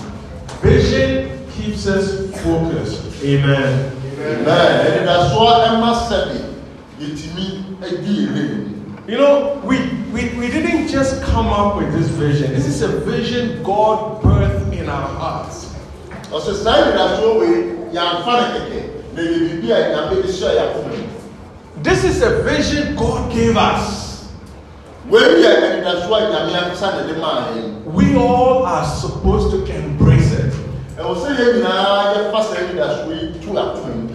Vision 0.62 1.30
keeps 1.56 1.86
us 1.88 2.32
focused. 2.42 3.02
Amen. 3.24 3.92
Amen. 4.20 5.06
ɛnidasoɔ 5.06 5.50
ɛma 5.68 5.92
sɛbe 6.08 6.40
yɛtumi 7.00 7.64
adi 7.84 8.14
yɛ 8.26 8.28
rɛ 8.34 8.58
mu 8.58 8.76
You 9.08 9.18
know, 9.20 9.62
we 9.64 9.78
we, 10.12 10.30
we 10.34 10.48
didn't 10.50 10.88
just 10.88 11.22
come 11.22 11.48
up 11.48 11.76
with 11.78 11.94
this 11.94 12.08
vision. 12.08 12.54
This 12.54 12.66
is 12.66 12.82
a 12.82 12.88
vision 13.02 13.62
God 13.62 14.20
birthed 14.24 14.74
in 14.74 14.90
our 14.90 15.08
hearts. 15.08 15.75
Ɔsɛ 16.36 16.54
saa 16.64 16.74
anidasoɔ 16.84 17.40
wei 17.40 17.56
yɛamfa 17.94 18.32
no 18.36 18.46
kɛkɛ 18.54 18.80
na 19.16 19.22
yɛ 19.22 19.36
biribi 19.40 19.72
a 19.72 19.78
nyame 19.92 20.22
de 20.22 20.28
hyɛ 20.28 20.50
yɛakoma 20.60 20.90
mu 20.98 21.04
This 21.84 22.04
is 22.04 22.22
a 22.22 22.42
vision 22.44 22.96
God 22.96 23.32
gave 23.32 23.56
us. 23.58 24.26
wei 25.10 25.22
yɛ 25.22 25.50
anidasoɔ 25.64 26.16
a 26.18 26.30
nyame 26.32 26.52
ankasa 26.60 26.88
na 26.96 27.02
de 27.08 27.20
maa 27.20 27.48
yɛn 27.56 27.84
We 27.94 28.16
all 28.18 28.66
are 28.66 28.86
supposed 28.86 29.52
to 29.52 29.74
embrace 29.76 30.32
it. 30.34 30.54
ɛwɔ 30.98 31.16
sɛ 31.16 31.30
yɛn 31.38 31.54
nyinaa 31.56 32.14
yɛfa 32.16 32.40
saa 32.44 32.60
anidasoɔ 32.64 33.10
yi 33.10 33.40
tu 33.40 33.50
akoma 33.54 33.96
mu 33.96 34.10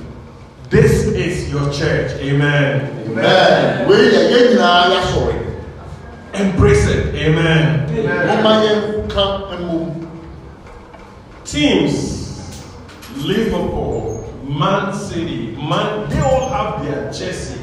This 0.71 1.03
is 1.09 1.51
your 1.51 1.67
church. 1.73 2.13
Amen. 2.23 2.91
Amen. 3.09 3.89
wei 3.89 3.97
yɛ 3.97 4.21
yɛn 4.31 4.45
nyinaa 4.57 4.91
yɛasɔre 4.93 5.37
Embrace 6.35 6.87
it. 6.87 7.15
Amen. 7.15 7.87
momma 8.27 8.63
yɛnka 8.67 9.25
mmom 9.59 9.97
Teams, 11.45 12.10
Liverpool, 13.25 14.43
Man 14.45 14.93
City, 14.95 15.53
Man, 15.57 16.09
they 16.11 16.21
all 16.21 16.49
have 16.49 16.85
their 16.85 17.13
jersey. 17.13 17.61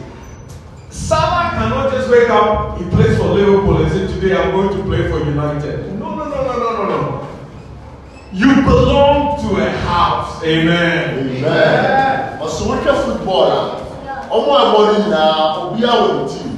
Salah 0.90 1.52
cannot 1.52 1.92
just 1.92 2.10
wake 2.10 2.30
up, 2.30 2.78
he 2.78 2.90
plays 2.90 3.18
for 3.18 3.26
Liverpool 3.26 3.84
and 3.84 3.92
say, 3.92 4.08
Today 4.14 4.36
I'm 4.36 4.52
going 4.52 4.76
to 4.78 4.84
play 4.84 5.10
for 5.10 5.20
United. 5.20 6.00
No, 6.00 6.16
no, 6.16 6.26
no, 6.26 6.44
no, 6.44 6.60
no, 6.60 6.74
no, 6.74 6.88
no. 6.88 7.28
You 8.32 8.56
belong 8.64 9.40
to 9.42 9.66
a 9.66 9.70
house. 9.70 10.44
Amen. 10.44 11.30
Amen. 11.38 12.28
ɔsɛ 12.48 12.64
wohwɛ 12.68 12.94
football 13.04 13.52
a 13.52 13.60
ɔmo 14.30 14.52
a 14.56 14.64
bɔ 14.74 14.80
no 14.86 14.94
nyinaa 15.00 15.58
obiara 15.64 15.96
wɔ 16.02 16.10
ne 16.16 16.24
team 16.32 16.50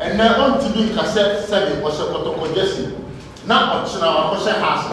ɛnɛ 0.00 0.24
ɔntumi 0.44 0.82
nka 0.90 1.02
sɛ 1.14 1.22
sɛde 1.48 1.72
ɔhyɛ 1.82 2.04
kɔtɔkɔ 2.12 2.54
jersey 2.54 2.88
na 3.46 3.54
ɔkyena 3.74 4.08
wakɔhyɛ 4.16 4.52
house 4.60 4.86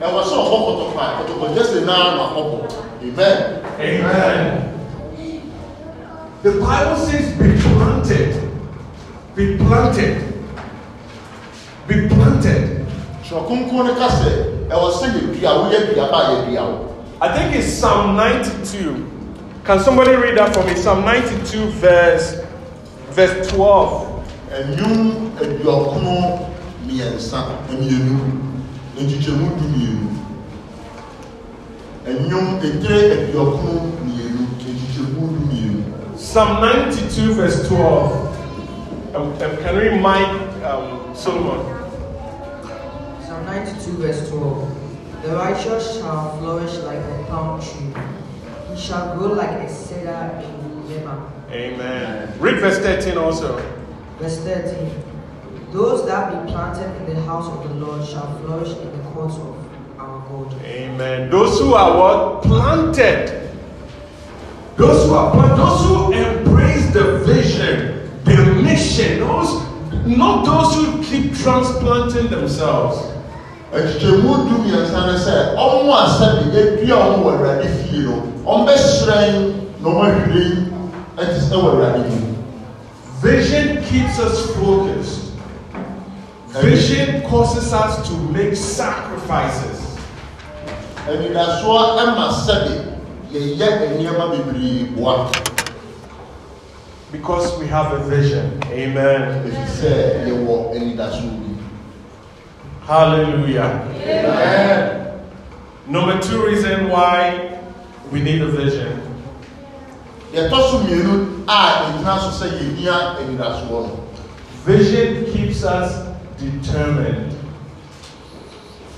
ɛwɔ 0.00 0.20
sɛ 0.24 0.34
ɔbɔ 0.44 0.56
kɔtɔkɔ 0.66 1.00
a 1.00 1.06
kɔtɔkɔ 1.18 1.54
jersey 1.54 1.84
naa 1.84 2.14
na 2.16 2.22
ɔbɔ 2.34 2.56
amen 3.02 3.58
Amen. 3.80 4.74
The 6.42 6.50
Bible 6.52 6.96
says, 6.96 7.30
Be 7.38 7.60
planted. 7.62 8.34
Be 9.36 9.56
planted. 9.56 10.34
Be 11.86 12.08
planted. 12.08 12.86
twerɛ 13.28 13.46
kronkron 13.46 13.86
no 13.86 13.94
ka 13.94 14.08
sɛ 14.08 14.30
ɛwɔ 14.68 14.88
sɛ 14.98 15.06
yɛdua 15.14 15.50
woyɛ 15.62 15.94
duaba 15.94 16.18
a 16.18 16.30
yɛdua 16.32 16.64
wo 16.66 16.94
I 17.20 17.36
think 17.36 17.54
it's 17.54 17.72
Psalm 17.72 18.16
92. 18.16 19.06
Can 19.64 19.78
somebody 19.80 20.16
read 20.16 20.38
that 20.38 20.54
for 20.54 20.64
me? 20.64 20.74
Psalm 20.74 21.04
92, 21.04 21.68
verse, 21.78 22.40
verse 23.10 23.48
12. 23.50 24.06
ɛnwom 24.50 25.30
aduɔkono 25.38 26.48
mmiɛnsa 26.86 27.38
mmienu 27.70 28.47
nkyekyɛmu 29.02 29.46
du 29.58 29.64
mmienu 29.68 30.08
ɛnwom 32.08 32.46
etire 32.66 33.00
aduɔkono 33.14 33.72
mmienu 34.02 34.40
nkyekyɛmu 34.54 35.22
du 35.32 35.38
mmienu 35.46 35.82
Psalm 36.18 36.60
92, 36.60 37.34
verse 37.34 37.68
12. 37.68 39.14
Um, 39.14 39.32
um, 39.32 39.38
can 39.38 39.76
we 39.76 39.88
mic 39.90 40.28
um, 40.64 41.14
Solomon? 41.14 41.64
Psalm 43.24 43.46
92, 43.46 43.92
verse 43.98 44.28
12. 44.28 45.22
The 45.22 45.36
righteous 45.36 45.98
shall 45.98 46.36
flourish 46.38 46.74
like 46.78 46.98
a 46.98 47.24
palm 47.28 47.60
tree. 47.60 47.94
He 48.74 48.80
shall 48.80 49.16
grow 49.16 49.32
like 49.32 49.50
a 49.50 49.68
cedar 49.72 50.42
in 50.42 50.88
Lebanon. 50.88 51.32
Amen. 51.50 52.32
Read 52.40 52.58
verse 52.58 52.78
13 52.78 53.16
also. 53.16 53.56
Verse 54.18 54.38
13. 54.38 55.07
Those 55.72 56.06
that 56.06 56.32
be 56.46 56.50
planted 56.52 56.96
in 57.08 57.14
the 57.14 57.22
house 57.22 57.46
of 57.46 57.68
the 57.68 57.74
Lord 57.74 58.06
shall 58.06 58.38
flourish 58.40 58.70
in 58.70 58.90
the 58.96 59.04
courts 59.10 59.34
of 59.36 59.54
our 59.98 60.20
God. 60.28 60.54
Amen. 60.64 61.28
Those 61.30 61.58
who 61.60 61.74
are 61.74 61.96
what? 61.98 62.42
Planted. 62.42 63.50
Those 64.76 65.06
who 65.06 65.14
are 65.14 65.30
planted, 65.32 65.56
those 65.58 65.86
who 65.86 66.12
embrace 66.12 66.90
the 66.92 67.18
vision, 67.18 68.10
the 68.24 68.62
mission, 68.62 69.20
those 69.20 69.68
not 70.06 70.46
those 70.46 70.74
who 70.74 71.02
keep 71.04 71.34
transplanting 71.36 72.28
themselves. 72.30 73.14
nkyekyɛmu 73.72 74.48
du 74.48 74.54
mmiɛnsa 74.64 75.00
no 75.06 75.14
sɛ 75.20 75.34
ɔmo 75.52 75.92
a 75.92 76.06
sɛde 76.16 76.88
ɔmo 76.88 77.20
wɔ 77.20 77.30
awurade 77.36 77.68
fie 77.84 78.00
no 78.00 78.16
ɔmbɛhyerɛn 78.48 79.34
na 79.82 79.88
ɔmo 79.88 80.00
ahwiren 80.08 80.72
ɛte 81.18 81.36
sɛ 81.36 81.54
wɔ 81.60 81.68
awurade 81.68 82.08
mu 82.08 82.28
Vision 83.20 83.82
keeps 83.82 84.18
us 84.20 84.46
focused. 84.54 85.17
Vision 86.60 87.22
causes 87.28 87.72
us 87.72 88.08
to 88.08 88.14
make 88.32 88.56
sacrifices. 88.56 89.96
anidasoɔ 91.08 91.98
ɛma 92.02 92.26
sɛde 92.44 92.74
yɛyɛ 93.32 93.96
nneɛma 93.96 94.30
bebree 94.32 94.94
boa 94.96 95.30
Because 97.10 97.58
we 97.58 97.66
have 97.68 97.92
a 97.92 97.98
vision. 98.00 98.60
Amen. 98.70 99.42
ɛfiri 99.46 99.66
sɛ 99.66 100.26
yɛwɔ 100.26 100.74
anidasoɔ 100.76 101.30
bi 101.40 101.54
Hallelujah. 102.86 103.70
Number 105.86 106.18
two 106.20 106.44
reason 106.44 106.88
why 106.90 107.58
we 108.12 108.20
need 108.20 108.42
a 108.42 108.46
vision. 108.48 109.00
yɛtɔ 110.34 110.58
so 110.70 110.78
mmienu 110.80 111.44
a 111.48 111.88
ɛgyina 111.88 112.18
so 112.20 112.30
sɛ 112.44 112.50
yɛhia 112.50 113.16
anidasoɔ 113.20 113.70
no 113.70 114.00
Vision 114.66 115.24
keeps 115.32 115.64
us 115.64 116.07
determined. 116.38 117.34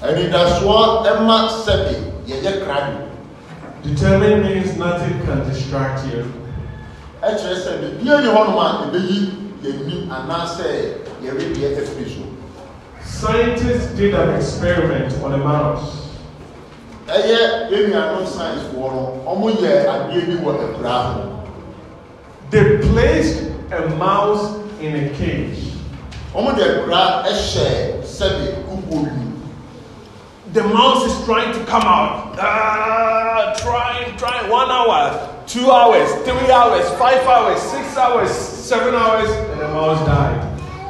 anidasoɔ 0.02 1.04
ɛma 1.06 1.48
sɛde 1.64 1.96
yɛyɛ 2.26 2.64
krado 2.64 3.06
Determined 3.82 4.42
means 4.44 4.76
nothing 4.76 5.18
can 5.24 5.48
distract 5.48 6.04
you. 6.12 6.24
ɛkyerɛ 7.22 7.56
sɛ 7.64 7.70
biribiara 7.80 8.20
ni 8.22 8.28
hɔnom 8.28 8.58
a 8.60 8.66
ɛbɛyi 8.84 9.18
yɛni 9.62 10.08
anaasɛ 10.08 11.00
yɛredeɛ 11.22 11.78
afiri 11.80 12.08
so 12.08 12.22
Scientists 13.04 13.94
did 13.96 14.14
an 14.14 14.36
experiment 14.36 15.12
on 15.22 15.32
a 15.34 15.38
mouse. 15.38 16.08
ɛyɛ 17.08 17.70
enuanom 17.72 18.26
sciencefoɔ 18.26 18.92
no 18.92 19.22
ɔmo 19.26 19.50
yɛ 19.56 19.86
adeɛ 19.88 20.26
bi 20.26 20.36
wɔ 20.44 20.52
akura 20.60 21.14
ho 21.14 21.36
They 22.50 22.78
placed 22.78 23.42
a 23.70 23.88
mouse 23.96 24.56
in 24.80 24.96
a 24.96 25.08
cage. 25.10 25.69
Ɔmo 26.34 26.56
de 26.56 26.62
akura 26.64 27.24
ɛhyɛ 27.26 28.02
sɛde 28.04 28.64
kukuo 28.68 29.04
bi 29.04 29.10
mu 29.10 29.26
The 30.52 30.64
mouse 30.64 31.04
is 31.06 31.24
trying 31.26 31.52
to 31.52 31.60
come 31.66 31.82
out. 31.82 32.34
Ah, 32.40 33.54
trying, 33.62 34.16
trying. 34.16 34.50
One 34.50 34.68
hour, 34.68 35.28
two 35.46 35.70
hours, 35.70 36.10
three 36.26 36.50
hours, 36.50 36.90
five 36.98 37.22
hours, 37.24 37.60
six 37.62 37.96
hours, 37.96 38.30
seven 38.32 38.96
hours, 38.96 39.30
and 39.30 39.60
the 39.60 39.68
mouse 39.68 40.04
died. 40.06 40.42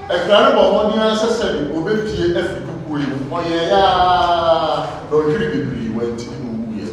akura 0.08 0.40
no 0.40 0.50
bɔ 0.56 0.62
ɔmo 0.64 0.96
nea 0.96 1.12
sɛ 1.14 1.28
sɛde 1.38 1.60
obepie 1.76 2.32
afiri 2.40 2.62
kukuo 2.66 2.98
yi 3.00 3.06
mu 3.06 3.18
ɔyɛ 3.36 3.68
yaa 3.68 4.86
na 5.10 5.16
ɔhwere 5.16 5.46
bebree 5.52 5.92
wɔ 5.94 6.02
nti 6.08 6.26
na 6.26 6.36
owuiɛ 6.50 6.88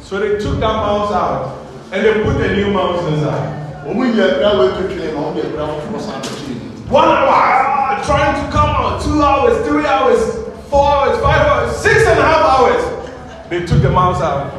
So 0.00 0.18
they 0.20 0.38
took 0.38 0.60
that 0.60 0.76
mouse 0.86 1.12
out 1.12 1.58
and 1.92 2.04
they 2.06 2.22
put 2.22 2.40
a 2.40 2.54
new 2.56 2.70
mouse 2.70 3.02
inside. 3.08 3.50
ɔmo 3.84 4.02
yɛ 4.14 4.22
akura 4.30 4.50
wɔ 4.56 4.62
etwitwi 4.70 5.12
na 5.12 5.20
ɔmo 5.20 5.34
de 5.34 5.40
akura 5.42 5.66
foforɔ 5.74 6.00
san 6.00 6.22
akyire 6.22 6.54
ni 6.54 6.70
One 6.88 7.08
hour, 7.08 7.71
trying 8.04 8.34
to 8.44 8.52
come 8.52 8.70
out. 8.70 9.02
Two 9.02 9.22
hours, 9.22 9.66
three 9.66 9.86
hours, 9.86 10.20
four 10.68 10.86
hours, 10.86 11.20
five 11.20 11.46
hours, 11.46 11.76
six 11.76 12.06
and 12.06 12.18
a 12.18 12.22
half 12.22 12.60
hours. 12.60 13.48
They 13.50 13.64
took 13.66 13.82
the 13.82 13.90
mouse 13.90 14.20
out. 14.20 14.58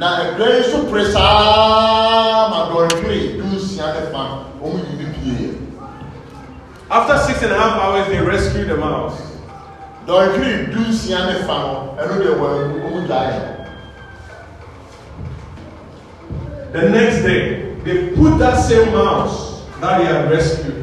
na 0.00 0.16
akura 0.16 0.48
yi 0.54 0.60
nso 0.64 0.78
pere 0.90 1.04
saa 1.12 2.48
ma 2.50 2.60
dɔnhwere 2.72 3.36
du 3.36 3.44
nsia 3.56 3.86
ne 3.94 4.06
fa 4.12 4.22
ɔmo 4.64 4.78
yi 4.88 4.94
bi 4.96 5.06
pie 5.12 5.58
After 6.90 7.18
six 7.18 7.42
and 7.42 7.52
a 7.52 7.58
half 7.58 7.76
hours, 7.82 8.08
they 8.08 8.18
rescued 8.18 8.68
the 8.68 8.76
mouse. 8.76 9.20
dɔnhwere 10.06 10.72
du 10.72 10.80
nsia 10.88 11.20
ne 11.26 11.34
fa 11.46 11.58
no 11.66 11.94
ɛno 12.00 12.16
deɛ 12.22 12.32
wɔ 12.40 12.48
ɔmo 12.86 13.06
gya 13.06 13.20
yɛ. 13.28 13.42
The 16.72 16.88
next 16.88 17.22
day, 17.22 17.74
they 17.84 17.96
put 18.16 18.38
that 18.38 18.56
same 18.64 18.92
mouse 18.94 19.62
that 19.80 19.98
they 19.98 20.04
had 20.06 20.30
rescued 20.30 20.79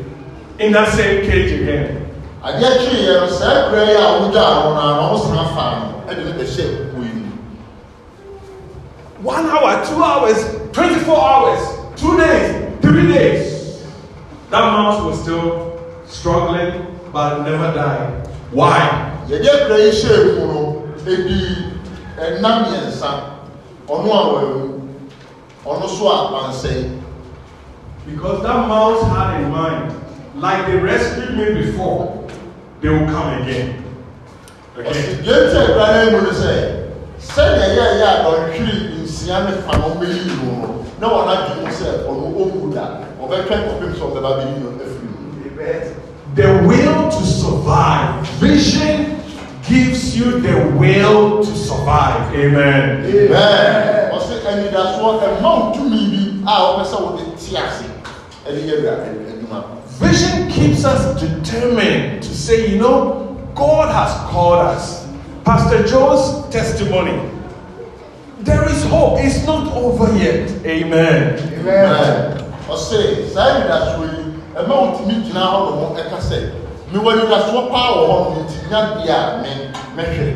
in 0.59 0.71
that 0.73 0.93
same 0.93 1.25
cage 1.25 1.51
again. 1.61 2.07
adeɛ 2.43 2.69
kyerɛ 2.79 2.99
yɛ 3.07 3.21
no 3.21 3.27
saa 3.29 3.51
akura 3.67 3.85
yi 3.87 3.93
a 3.95 4.05
wɔn 4.19 4.31
gya 4.31 4.45
no 4.63 5.13
wɔn 5.13 5.19
san 5.21 5.47
fa 5.55 5.65
no 5.79 6.11
ɛde 6.11 6.23
ne 6.25 6.31
bɛhyɛ 6.31 6.65
kukuo 6.77 7.03
yi 7.03 7.13
mu 7.13 7.31
One 9.23 9.45
hour, 9.47 9.83
two 9.83 10.03
hours, 10.03 10.37
24 10.73 11.17
hours, 11.19 11.61
two 11.95 12.17
days, 12.17 12.79
three 12.81 13.07
days. 13.11 13.83
That 14.51 14.61
mouse 14.71 15.01
was 15.03 15.19
still 15.23 15.79
struggling 16.05 16.85
but 17.11 17.41
never 17.43 17.73
died. 17.73 18.27
Why? 18.51 19.13
yɛde 19.27 19.47
akura 19.49 19.77
yi 19.83 19.91
hyɛ 19.91 20.17
mu 20.35 20.47
no 20.47 20.83
edi 21.11 21.39
ɛnam 22.17 22.63
mmiɛnsa 22.63 23.09
ɔno 23.89 24.07
a 24.07 24.21
wɔawu 24.31 24.81
ɔno 25.65 25.87
so 25.89 26.07
a 26.07 26.97
Because 28.05 28.41
that 28.43 28.67
mouse 28.69 29.03
had 29.03 29.41
in 29.41 29.51
mind 29.51 29.91
like 30.39 30.67
they 30.67 30.77
rescued 30.77 31.35
me 31.37 31.61
before, 31.65 32.27
they 32.81 32.89
will 32.89 33.07
come 33.07 33.41
again. 33.41 33.83
ɔsi 34.77 34.77
Okay? 34.77 35.17
deɛ 35.25 35.35
nti 35.49 35.57
ɛkura 35.57 35.87
n'anim 35.89 36.21
no 36.23 36.29
sɛ 36.29 36.53
sɛdeɛ 37.17 37.65
yɛ 37.77 37.85
yɛ 37.97 38.05
a 38.05 38.23
ɔhwiri 38.29 39.01
nsia 39.01 39.37
ne 39.45 39.51
fa 39.65 39.73
na 39.77 39.85
ɔmɛyi 39.89 40.21
no 40.29 40.35
no 40.45 40.85
na 41.01 41.07
wɔn 41.09 41.27
adi 41.33 41.61
mu 41.61 41.67
sɛ 41.73 42.05
ɔno 42.05 42.25
ɔmu 42.37 42.73
da 42.73 43.01
ɔbɛtwɛn 43.17 43.65
kɔpem 43.65 43.93
sɛ 43.97 44.03
ɔbɛba 44.05 44.29
bɛyi 44.37 44.55
no 44.61 44.69
afiri 44.77 45.09
mu. 45.09 45.17
The 46.35 46.47
will 46.67 47.09
to 47.09 47.25
survive. 47.25 48.27
Vision 48.37 49.17
gives 49.67 50.15
you 50.15 50.39
the 50.39 50.55
will 50.77 51.43
to 51.43 51.55
survive. 51.55 52.29
Amen. 52.35 53.01
Amen. 53.03 54.11
ɔsi 54.13 54.45
anidasoɔ 54.45 55.17
ɛma 55.17 55.41
wo 55.41 55.73
tumi 55.73 56.01
bi 56.13 56.21
a 56.45 56.53
ɔpɛ 56.61 56.83
sɛ 56.85 56.97
wɔde 57.01 57.23
ti 57.41 57.57
ase 57.57 57.89
ɛde 58.45 58.61
yɛ 58.61 58.73
wura 58.77 59.01
adwuma. 59.01 59.76
Vision 59.99 60.49
keeps 60.49 60.85
us 60.85 61.19
determined 61.19 62.21
to 62.21 62.29
say, 62.29 62.71
you 62.71 62.77
know, 62.77 63.51
God 63.55 63.91
has 63.91 64.13
called 64.31 64.59
us. 64.59 65.07
Pastor 65.43 65.85
Joe's 65.87 66.47
testimony. 66.49 67.31
There 68.39 68.69
is 68.69 68.83
hope. 68.85 69.19
It's 69.19 69.45
not 69.45 69.73
over 69.73 70.15
yet. 70.17 70.49
Amen. 70.65 71.39
Amen. 71.59 72.43
ɔsi 72.69 73.29
saa 73.33 73.47
anidasoɔ 73.55 74.03
yi 74.11 74.23
ɛma 74.59 74.75
wo 74.75 74.97
tumi 74.97 75.23
gyina 75.23 75.39
hɔ 75.39 75.59
nom 75.79 75.95
ɛka 75.95 76.19
sɛ 76.19 76.51
mewɔ 76.91 77.11
anidasoɔ 77.13 77.69
paa 77.71 77.91
wɔ 77.95 78.03
hɔ 78.07 78.17
nom 78.23 78.43
nti 78.43 78.57
nya 78.69 78.79
deɛ 78.97 79.15
a 79.17 79.41
me 79.41 79.51
mɛhwɛ. 79.95 80.27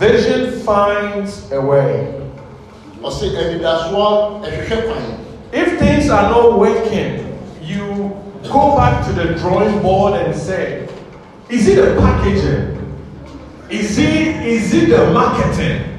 Vision 0.00 0.60
finds 0.64 1.52
a 1.52 1.60
way. 1.60 2.08
ɔsi 3.02 3.36
anidasoɔ 3.36 4.42
ɛhwehwɛ 4.42 4.84
kwan. 4.86 5.04
If 5.52 5.78
things 5.78 6.10
are 6.10 6.30
not 6.30 6.58
working, 6.58 7.23
go 8.50 8.76
back 8.76 9.04
to 9.06 9.12
the 9.12 9.34
drawing 9.34 9.80
board 9.82 10.14
and 10.14 10.34
say, 10.34 10.88
is 11.48 11.68
it 11.68 11.76
the 11.76 12.00
packaging? 12.00 12.74
Is 13.70 13.98
it, 13.98 14.46
is 14.46 14.74
it 14.74 14.90
the 14.90 15.12
marketing? 15.12 15.90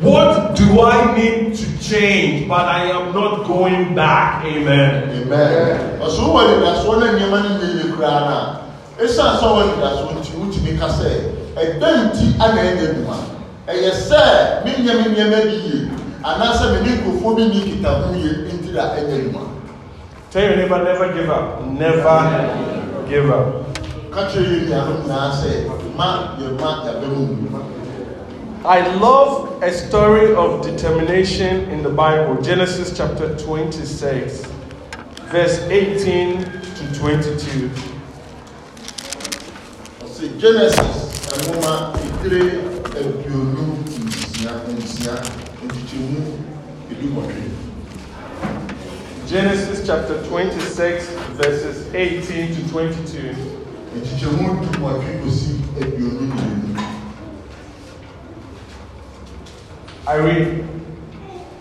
What 0.00 0.56
do 0.56 0.80
I 0.80 1.14
need 1.16 1.54
to 1.54 1.78
change? 1.78 2.48
But 2.48 2.66
I 2.66 2.86
am 2.90 3.12
not 3.12 3.46
going 3.46 3.94
back. 3.94 4.44
Amen. 4.44 5.10
Amen. 5.10 6.00
Ɔsɔ 6.00 6.22
wɔ 6.32 6.38
anidasoɔ 6.42 6.98
na 6.98 7.06
nneɛma 7.12 7.38
no 7.42 7.50
nyɛ 7.58 7.68
yie 7.74 7.92
koraa 7.92 8.20
na 8.26 8.36
esan 8.98 9.36
sɛ 9.38 9.46
wɔ 9.46 9.60
anidasoɔ 9.62 10.10
nti 10.18 10.30
wotumi 10.40 10.78
ka 10.78 10.88
sɛ 10.88 11.08
ɛda 11.54 11.88
nti 12.08 12.24
ana 12.40 12.60
ɛnyɛ 12.62 12.84
adwuma 12.90 13.16
ɛyɛ 13.68 13.90
sɛ 13.92 14.64
me 14.64 14.70
nneɛma 14.80 15.04
nneɛma 15.12 15.38
bi 15.44 15.56
yie 15.62 15.90
anaasɛ 16.24 16.64
me 16.72 16.78
ne 16.80 16.90
nkurɔfoɔ 16.96 17.36
bi 17.36 17.44
ni 17.44 17.60
kita 17.60 17.88
ho 17.88 18.14
yie 18.14 18.32
nti 18.50 18.72
na 18.72 18.82
ɛnyɛ 18.96 19.14
adwuma 19.14 19.51
Tell 20.32 20.44
your 20.48 20.56
neighbor, 20.56 20.82
never 20.82 21.12
give 21.12 21.28
up. 21.28 21.62
Never 21.66 23.04
give 23.06 23.30
up. 23.30 23.68
ka 24.12 24.28
kyerɛ 24.28 24.48
yɛ 24.48 24.64
nuanom 24.68 24.96
nyinaa 25.04 25.30
sɛ 25.40 25.50
ma 25.96 26.08
yɛ 26.40 26.48
ma 26.60 26.70
yɛabɛ 26.84 27.06
mu 27.16 27.60
I 28.64 28.80
love 28.96 29.62
a 29.62 29.70
story 29.72 30.34
of 30.34 30.62
determination 30.62 31.68
in 31.68 31.82
the 31.82 31.90
Bible. 31.90 32.40
Genesis 32.40 32.96
chapter 32.96 33.36
26, 33.36 34.42
verse 35.32 35.58
18 35.68 36.44
to 36.76 36.84
22. 36.98 37.70
ɔsɛ 40.04 40.38
genesis 40.40 41.12
etire 41.28 42.60
aduonu 42.96 43.64
nsia 44.04 44.52
nsia 44.76 45.14
nkyekyɛmu 45.64 46.20
edu 46.92 47.06
kɔtwe 47.16 47.51
Genesis 49.32 49.86
chapter 49.86 50.22
26, 50.26 51.08
verses 51.40 51.94
18 51.94 52.54
to 52.54 52.68
22. 52.68 53.32
nkyekyɛmu 53.96 54.60
du 54.60 54.68
kɔtwe 54.76 55.12
kosi 55.24 55.52
aduonu 55.80 56.20
mmienu 56.28 56.80
I 60.06 60.16
read 60.26 60.68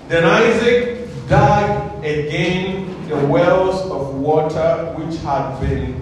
Then 0.09 0.25
Isaac 0.25 1.07
dug 1.29 2.03
again 2.03 2.91
the 3.07 3.15
wells 3.31 3.79
of 3.95 4.15
water 4.19 4.91
which 4.97 5.15
had 5.23 5.55
been 5.61 5.95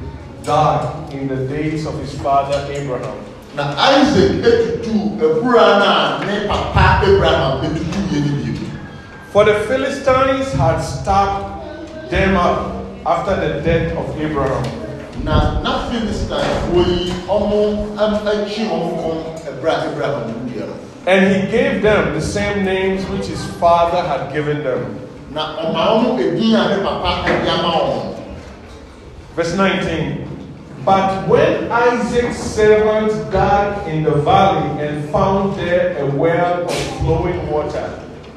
dug 0.43 1.13
in 1.13 1.27
the 1.27 1.45
days 1.53 1.85
of 1.85 1.93
his 2.01 2.17
father 2.17 2.65
Abraham. 2.73 3.17
na 3.55 3.63
isaac 3.93 4.41
etutu 4.41 5.21
ebura 5.21 5.67
na 5.79 6.17
ne 6.25 6.47
papa 6.47 7.05
abraham 7.05 7.61
etutu 7.61 7.99
yɛ 8.09 8.21
ne 8.25 8.49
For 9.31 9.45
the 9.45 9.53
Philistines 9.67 10.51
had 10.53 10.79
stopped 10.81 11.48
them 12.09 12.35
up 12.35 12.75
after 13.05 13.35
the 13.35 13.61
death 13.61 13.95
of 13.97 14.19
Abraham. 14.19 14.63
na 15.23 15.59
na 15.61 15.89
philistinefoɔ 15.89 16.83
yi 16.87 17.11
ɔmo 17.27 17.91
am 17.99 18.13
akyi 18.27 18.65
ɔmo 18.71 18.89
kɔn 19.03 19.17
ebura 19.49 19.73
abraham 19.91 20.47
wuyɛ 20.47 20.67
no 20.67 20.73
And 21.07 21.27
he 21.33 21.47
gave 21.51 21.81
them 21.81 22.13
the 22.13 22.21
same 22.21 22.63
names 22.65 23.05
which 23.09 23.27
his 23.27 23.43
father 23.59 24.01
had 24.01 24.31
given 24.33 24.63
them. 24.63 24.99
na 25.31 25.57
ɔmo 25.57 26.17
edin 26.19 26.55
a 26.55 26.69
ne 26.77 26.83
papa 26.83 27.27
ɛde 27.27 27.47
ama 27.49 27.71
wɔn 27.71 28.15
Verse 29.35 29.55
19. 29.55 30.25
But 30.83 31.27
when 31.27 31.71
Isaac's 31.71 32.37
servants 32.39 33.15
dug 33.31 33.87
in 33.87 34.03
the 34.03 34.11
valley 34.11 34.81
and 34.83 35.07
found 35.11 35.55
there 35.59 35.95
a 35.99 36.05
well 36.07 36.63
of 36.65 36.71
flowing 36.99 37.47
water, 37.51 37.87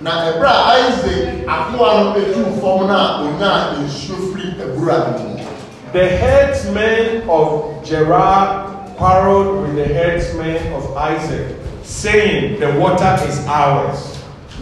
na 0.02 0.28
ebura 0.28 0.54
isaac 0.82 1.46
akoa 1.46 2.04
no 2.04 2.16
etu 2.20 2.44
fam 2.60 2.86
na 2.86 3.20
onya 3.22 3.52
nsuo 3.84 4.16
firi 4.34 4.54
ebura 4.62 4.98
no 4.98 5.18
mu. 5.18 5.38
The 5.92 6.08
headsmen 6.08 7.28
of 7.28 7.84
Gerar 7.84 8.72
quarreled 8.96 9.62
with 9.62 9.74
the 9.76 9.84
headsmen 9.92 10.72
of 10.72 10.96
Isaac, 10.96 11.56
saying, 11.82 12.60
The 12.60 12.78
water 12.78 13.18
is 13.28 13.46
ours. 13.46 14.12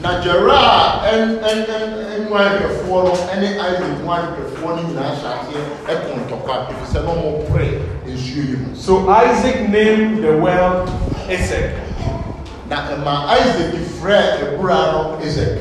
na 0.03 0.17
ɛn 0.25 1.37
ɛnwanhwɛfoɔ 1.45 2.99
no 3.05 3.13
ɛne 3.33 3.49
isaac 3.61 3.93
nwanhwɛfoɔ 4.03 4.71
no 4.77 4.83
nyinaa 4.89 5.13
hyɛ 5.13 5.29
aseɛ 5.37 5.61
ɛko 5.93 6.09
ntɔkwa 6.25 6.55
efisɛ 6.73 6.99
na 7.05 7.11
ɔmo 7.13 7.31
pere 7.53 7.69
nsuo 8.09 8.43
yi 8.49 8.57
mu. 8.57 8.69
So 8.75 9.09
Isaac 9.11 9.69
named 9.69 10.25
the 10.25 10.33
well 10.39 10.87
Esek, 11.29 11.75
na 12.71 12.77
ɛma 12.95 13.27
isaac 13.37 13.75
frɛ 14.01 14.19
ebura 14.55 14.93
no 14.93 15.19
isaac. 15.23 15.59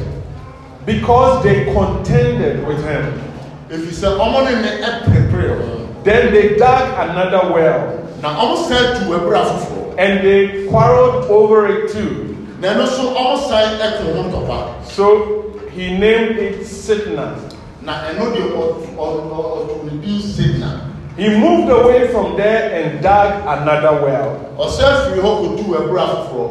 Because 0.86 1.44
they 1.44 1.66
contended 1.74 2.66
with 2.66 2.84
him. 2.86 3.22
efisɛ 3.70 4.18
ɔmo 4.18 4.46
ne 4.46 4.62
ne 4.62 4.72
ɛperepere 4.82 5.58
ho 5.58 5.76
Then 6.04 6.32
they 6.32 6.56
dug 6.56 7.10
another 7.10 7.52
well, 7.52 8.00
na 8.22 8.30
ɔmo 8.40 8.56
san 8.68 8.96
tu 9.04 9.12
ebura 9.14 9.44
foforɔ 9.44 9.96
and 9.98 10.26
they 10.26 10.66
quarreled 10.70 11.26
over 11.30 11.68
it 11.68 11.92
too. 11.92 12.38
na 12.62 12.70
ɛno 12.74 12.86
nso 12.88 13.14
ɔmo 13.14 13.38
san 13.50 13.80
ɛko 13.80 14.14
ho 14.16 14.24
ntɔkwa 14.30 14.84
So 14.84 15.44
he 15.76 15.98
named 15.98 16.38
it 16.38 16.62
Sitna. 16.64 17.36
na 17.82 17.94
ɛno 18.10 18.34
de 18.34 18.42
ɔ- 18.54 18.76
ɔ- 18.98 19.30
ɔ- 19.30 19.58
ɔto 19.58 19.84
ne 19.84 19.98
din 20.06 20.20
sidna. 20.22 20.86
He 21.18 21.28
moved 21.38 21.70
away 21.70 22.08
from 22.08 22.38
there 22.38 22.72
and 22.74 23.02
dug 23.02 23.34
another 23.46 24.02
well, 24.02 24.40
ɔsɛ 24.58 25.12
firi 25.12 25.22
hɔ 25.22 25.32
kotu 25.42 25.66
ebura 25.76 26.06
foforɔ 26.08 26.50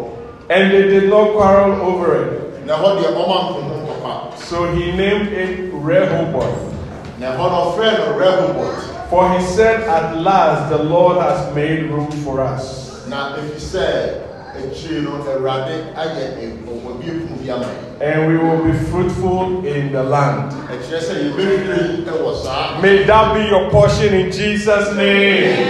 and 0.50 0.72
they 0.72 0.82
did 0.82 1.08
not 1.10 1.32
quarrel 1.36 1.80
over 1.82 2.24
it. 2.24 2.66
na 2.66 2.76
ɛhɔ 2.76 2.98
deɛ 3.00 3.08
ɔmo 3.12 3.34
anko 3.38 3.60
ho 3.60 3.60
ntɔkwa 3.84 4.36
So 4.38 4.72
he 4.72 4.92
named 4.92 5.28
it 5.32 5.70
Rehoboth. 5.72 6.72
na 7.18 7.32
ɛhɔ 7.32 7.36
no 7.52 7.58
ɔfrɛ 7.72 7.98
no 7.98 8.18
rehoboth 8.18 8.84
For 9.10 9.28
he 9.32 9.42
said, 9.44 9.80
At 9.88 10.18
last 10.18 10.68
the 10.70 10.82
Lord 10.82 11.16
has 11.18 11.54
made 11.54 11.90
room 11.90 12.10
for 12.24 12.40
us. 12.40 13.06
na 13.08 13.36
efisɛ 13.36 14.20
akyire 14.56 15.02
no 15.04 15.10
awurade 15.24 15.94
ayɛ 15.96 16.64
ɔwɔ 16.64 17.00
bi 17.00 17.06
ekunu 17.08 17.36
bi 17.44 17.50
ama 17.52 17.66
yi 17.66 17.84
And 18.00 18.28
we 18.28 18.38
will 18.38 18.62
be 18.64 18.72
fruitful 18.90 19.66
in 19.66 19.92
the 19.92 20.02
land. 20.02 20.52
ɛkyerɛ 20.68 21.00
sɛ 21.00 21.14
yɛbɛhwiri 21.32 22.04
ɛwɔ 22.04 22.42
saa 22.42 22.80
May 22.80 23.04
that 23.04 23.34
be 23.34 23.44
your 23.48 23.70
portion 23.70 24.14
in 24.14 24.30
Jesus' 24.32 24.94
name. 24.96 25.68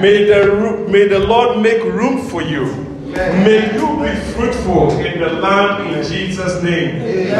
May 0.00 0.24
the, 0.24 0.86
may 0.88 1.06
the 1.08 1.18
Lord 1.18 1.58
make 1.58 1.82
room 1.84 2.22
for 2.28 2.40
you. 2.42 2.86
May 3.12 3.72
you 3.74 3.86
be 4.02 4.14
fruitful 4.32 4.98
in 5.00 5.20
the 5.20 5.30
land 5.40 5.94
in 5.94 6.04
Jesus' 6.04 6.62
name. 6.62 7.30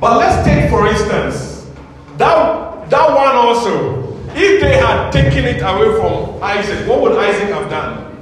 But 0.00 0.18
let's 0.18 0.44
take, 0.44 0.68
for 0.68 0.86
instance, 0.86 1.66
that, 2.18 2.90
that 2.90 3.08
one 3.08 3.34
also. 3.36 4.02
If 4.34 4.60
they 4.62 4.78
had 4.78 5.10
taken 5.10 5.44
it 5.44 5.60
away 5.60 5.94
from 5.96 6.42
Isaac, 6.42 6.88
what 6.88 7.02
would 7.02 7.12
Isaac 7.18 7.50
have 7.50 7.68
done? 7.70 8.16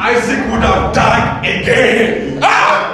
Isaac 0.00 0.50
would 0.50 0.62
have 0.62 0.94
died 0.94 1.44
again. 1.44 2.40
Ah! 2.42 2.89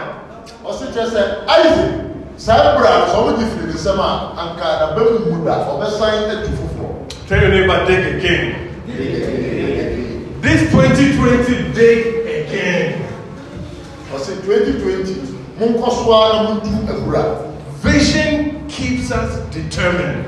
Ɔsi 0.97 1.11
kyerɛ 1.11 1.11
sɛ 1.13 1.23
isaac 1.49 1.91
saa 2.37 2.57
ɛkura 2.57 2.91
no 2.99 3.07
sɛ 3.07 3.17
ɔmo 3.17 3.39
gye 3.39 3.47
firi 3.47 3.67
ne 3.67 3.73
nsɛm 3.73 3.99
a 4.01 4.09
anka 4.41 4.67
n'aba 4.81 5.01
mu 5.11 5.19
mu 5.37 5.45
da 5.45 5.55
ɔbɛsan 5.69 6.31
atu 6.31 6.51
foforɔ 6.59 6.89
Tell 7.29 7.41
your 7.41 7.51
neighbor, 7.51 7.85
dig 7.87 8.15
again. 8.17 8.55
this 10.41 10.71
2020 10.71 11.73
day 11.75 12.45
again. 12.45 13.03
ɔsɛ 14.15 14.43
2020 14.45 15.37
monkɔ 15.59 15.91
so 15.91 16.13
ara 16.13 16.43
na 16.43 16.51
montu 16.51 16.71
awura 16.89 17.25
Vision 17.83 18.65
keeps 18.69 19.11
us 19.13 19.39
determined. 19.51 20.25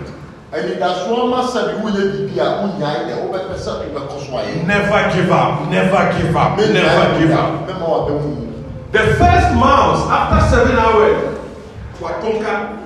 anidasoɔ 0.53 1.31
ma 1.31 1.43
sɛde 1.47 1.83
woyɛ 1.83 2.03
biribi 2.13 2.39
a 2.39 2.47
wonyae 2.61 3.07
dɛ 3.07 3.15
wobɛpɛ 3.23 3.55
sɛ 3.57 3.71
wobɛkɔ 3.79 4.27
so 4.27 4.33
ayɛ 4.33 4.67
Never 4.67 5.11
give 5.15 5.31
up, 5.31 5.69
never 5.71 6.13
give 6.19 6.37
up, 6.37 6.59
never 6.59 7.19
give 7.21 7.31
up. 7.33 7.69
mɛma 7.69 7.87
wabɛwo 7.87 8.23
mu 8.23 8.48
The 8.91 8.99
first 8.99 9.55
mouse, 9.55 10.09
after 10.11 10.49
seven 10.49 10.77
hours, 10.77 11.39
Watonka, 11.99 12.79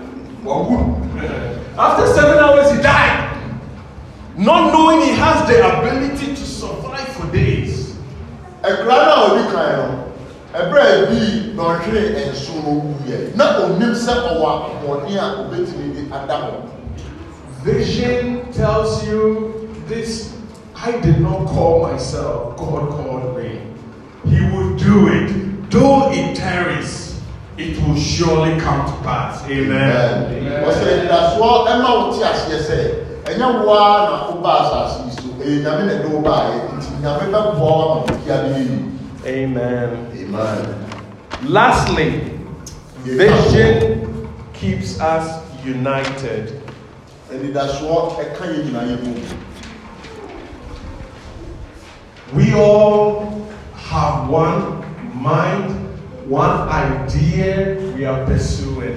Wawu. 0.42 0.98
After 1.78 2.06
seven 2.12 2.38
hours, 2.38 2.72
he 2.72 2.82
died. 2.82 3.38
Not 4.36 4.72
knowing 4.72 5.00
he 5.02 5.12
has 5.12 5.46
the 5.48 5.78
ability 5.78 6.34
to 6.34 6.44
survive 6.44 7.08
for 7.08 7.30
days. 7.30 7.82
ɛkura 8.62 8.94
no 8.94 9.12
a 9.12 9.28
ɔdi 9.28 9.44
kan 9.52 9.64
a 10.54 10.70
bi 10.70 11.52
na 11.56 11.62
ɔhwere 11.62 12.30
nso 12.30 12.54
no 12.62 12.70
wuyɛ 12.80 13.34
na 13.34 13.58
onim 13.58 13.92
sɛ 13.92 14.12
ɔwɔ 14.22 14.46
ahoɔden 14.46 15.18
a 15.18 15.26
obɛtumi 15.42 15.86
de 15.94 16.14
ada 16.14 16.34
hɔ 16.34 16.52
Vision 17.64 18.52
tells 18.52 19.04
you 19.06 19.68
this 19.88 20.32
I 20.76 20.92
did 21.00 21.20
not 21.20 21.46
call 21.46 21.82
myself, 21.82 22.56
God 22.56 22.90
called 22.90 23.36
me. 23.36 23.60
He 24.26 24.40
will 24.50 24.74
do 24.76 25.06
it. 25.06 25.51
Though 25.72 26.12
it 26.12 26.36
tarries, 26.36 27.18
it 27.56 27.78
will 27.82 27.96
surely 27.96 28.60
come 28.60 28.84
to 28.86 28.92
pass. 29.02 29.42
Amen. 29.48 30.28
ɔsɛ 30.68 30.84
anidasoɔ 30.84 31.66
ɛma 31.66 31.88
wo 31.96 32.12
te 32.12 32.20
aseɛ 32.24 32.58
sɛ 32.60 32.78
ɛnyɛ 33.24 33.64
woa 33.64 33.80
na 34.04 34.14
woba 34.28 34.52
asase 34.60 34.96
yi 35.06 35.10
so 35.16 35.28
ɛyɛ 35.40 35.56
nyame 35.64 35.82
na 35.86 35.92
ɛde 35.92 36.08
wo 36.12 36.20
baeɛ 36.20 36.54
nti 36.76 36.90
nyame 37.00 37.24
bɛboa 37.32 37.56
wo 37.58 37.92
ama 37.92 38.06
biribiara 38.06 38.48
bɛyɛ 38.48 38.60
yi 38.68 38.78
Amen. 39.24 39.90
amen 40.14 40.62
Lastly, 41.44 42.38
vision 43.04 44.28
keeps 44.52 45.00
us 45.00 45.40
united. 45.64 46.60
anidasoɔ 47.32 47.96
ɛka 48.20 48.44
yɛ 48.44 48.58
nyinaa 48.64 48.86
yɛ 48.92 48.96
mu 49.04 49.14
We 52.34 52.54
all 52.54 53.48
have 53.76 54.28
one 54.28 54.71
mind, 55.22 55.70
one 56.28 56.68
idea 56.68 57.78
we 57.94 58.04
are 58.04 58.24
pursuing. 58.26 58.96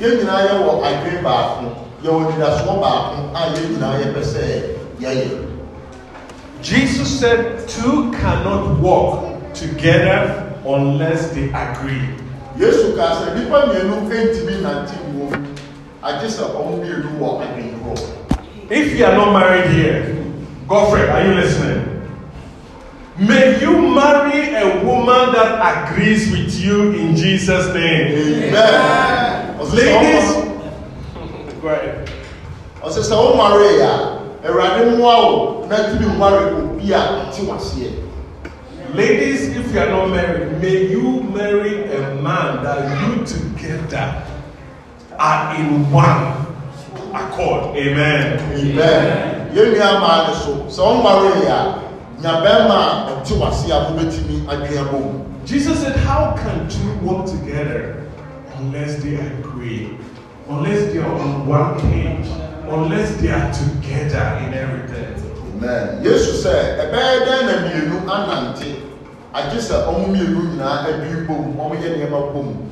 yɛn 0.00 0.18
nyinaa 0.18 0.42
yɛwɔ 0.48 0.70
adwene 0.88 1.22
baako 1.22 1.66
yɛwɔ 2.02 2.18
anidasoɔ 2.26 2.74
baako 2.82 3.18
a 3.34 3.40
yɛn 3.54 3.66
nyinaa 3.70 3.94
yɛpɛ 4.02 4.22
sɛ 4.32 4.42
yɛyɛ 5.00 5.48
Jesus 6.62 7.20
said, 7.20 7.66
Two 7.68 8.12
cannot 8.12 8.78
walk 8.78 9.52
together 9.52 10.54
unless 10.64 11.30
they 11.34 11.50
agree. 11.50 12.06
yesu 12.58 12.96
kaa 12.96 13.14
sɛ 13.22 13.34
nnipa 13.34 13.66
mmienu 13.66 14.02
ntumi 14.06 14.62
nante 14.62 14.94
mu 15.14 15.30
agye 16.02 16.28
sɛ 16.28 16.42
ɔmo 16.58 16.82
mmienu 16.82 17.08
wɔ 17.20 17.28
adwene 17.42 17.78
korɔ 17.82 18.08
If 18.70 18.96
you 18.98 19.04
are 19.04 19.14
not 19.14 19.32
married 19.32 19.70
here, 19.70 20.16
Godfrey, 20.66 21.08
are 21.08 21.22
you 21.26 21.34
listening? 21.34 21.91
May 23.18 23.60
you 23.60 23.94
marry 23.94 24.54
a 24.54 24.82
woman 24.84 25.32
that 25.32 25.60
agrees 25.92 26.30
with 26.32 26.54
you 26.58 26.92
in 26.92 27.14
Jesus' 27.14 27.72
name. 27.74 28.48
amen. 28.48 29.58
Ɔsɛ 29.58 29.68
sɛ 29.68 29.76
Ladies, 29.76 30.30
ɔmo- 30.34 31.62
go 31.62 31.68
ahead. 31.68 32.10
ɔsɛ 32.82 33.00
sɛ 33.04 33.16
wo 33.16 33.36
mare 33.36 33.82
a 33.82 34.48
awurade 34.48 34.96
mmoa 34.96 35.16
wo 35.22 35.66
na 35.68 35.76
tumi 35.76 36.06
nware 36.16 36.56
obi 36.56 36.92
a 36.92 37.28
te 37.32 37.42
waseɛ 37.46 37.92
Ladies, 38.94 39.56
if 39.56 39.72
you 39.72 39.80
are 39.80 39.88
not 39.88 40.10
married, 40.10 40.60
may 40.60 40.86
you 40.88 41.22
marry 41.32 41.84
a 41.94 42.14
man 42.20 42.62
that 42.62 43.00
you 43.00 43.24
together 43.24 44.22
are 45.18 45.54
in 45.56 45.90
one 45.90 46.34
accord. 47.14 47.74
Amen. 47.76 48.38
amen. 48.52 49.48
Yɛn 49.54 49.74
nua 49.76 50.00
maa 50.00 50.28
ne 50.28 50.34
so 50.34 50.64
sɛ 50.68 50.80
wo 50.80 51.02
mare 51.02 51.46
a 51.48 51.78
nya 52.22 52.40
bɛrima 52.42 52.76
a 52.78 53.10
ɔte 53.10 53.34
waseɛ 53.40 53.72
a 53.72 53.84
wobɛtumi 53.90 54.46
adwene 54.46 54.78
abɔ 54.78 54.98
mu 55.00 55.24
Jesus 55.44 55.80
said, 55.80 55.96
How 55.96 56.36
can 56.38 56.68
two 56.68 56.92
walk 57.02 57.26
together 57.26 58.06
unless 58.58 59.02
they 59.02 59.16
agree? 59.16 59.98
Unless 60.48 60.92
they 60.92 60.98
are 60.98 61.12
on 61.18 61.46
one 61.48 61.80
page? 61.80 62.28
Unless 62.70 63.16
they 63.16 63.28
are 63.28 63.52
together 63.52 64.38
in 64.46 64.54
everything? 64.54 65.18
amen 65.62 66.04
yesu 66.04 66.32
sɛ 66.42 66.78
ɛbɛyɛ 66.82 67.14
dɛn 67.26 67.42
na 67.46 67.54
mmienu 67.62 67.96
anante 68.06 68.70
agye 69.34 69.58
sɛ 69.58 69.86
ɔmo 69.86 70.06
mmienu 70.08 70.40
nyinaa 70.50 70.86
adwene 70.86 71.26
bom 71.26 71.54
ɔmo 71.58 71.74
yɛ 71.82 71.88
nneɛma 71.96 72.32
bom 72.32 72.68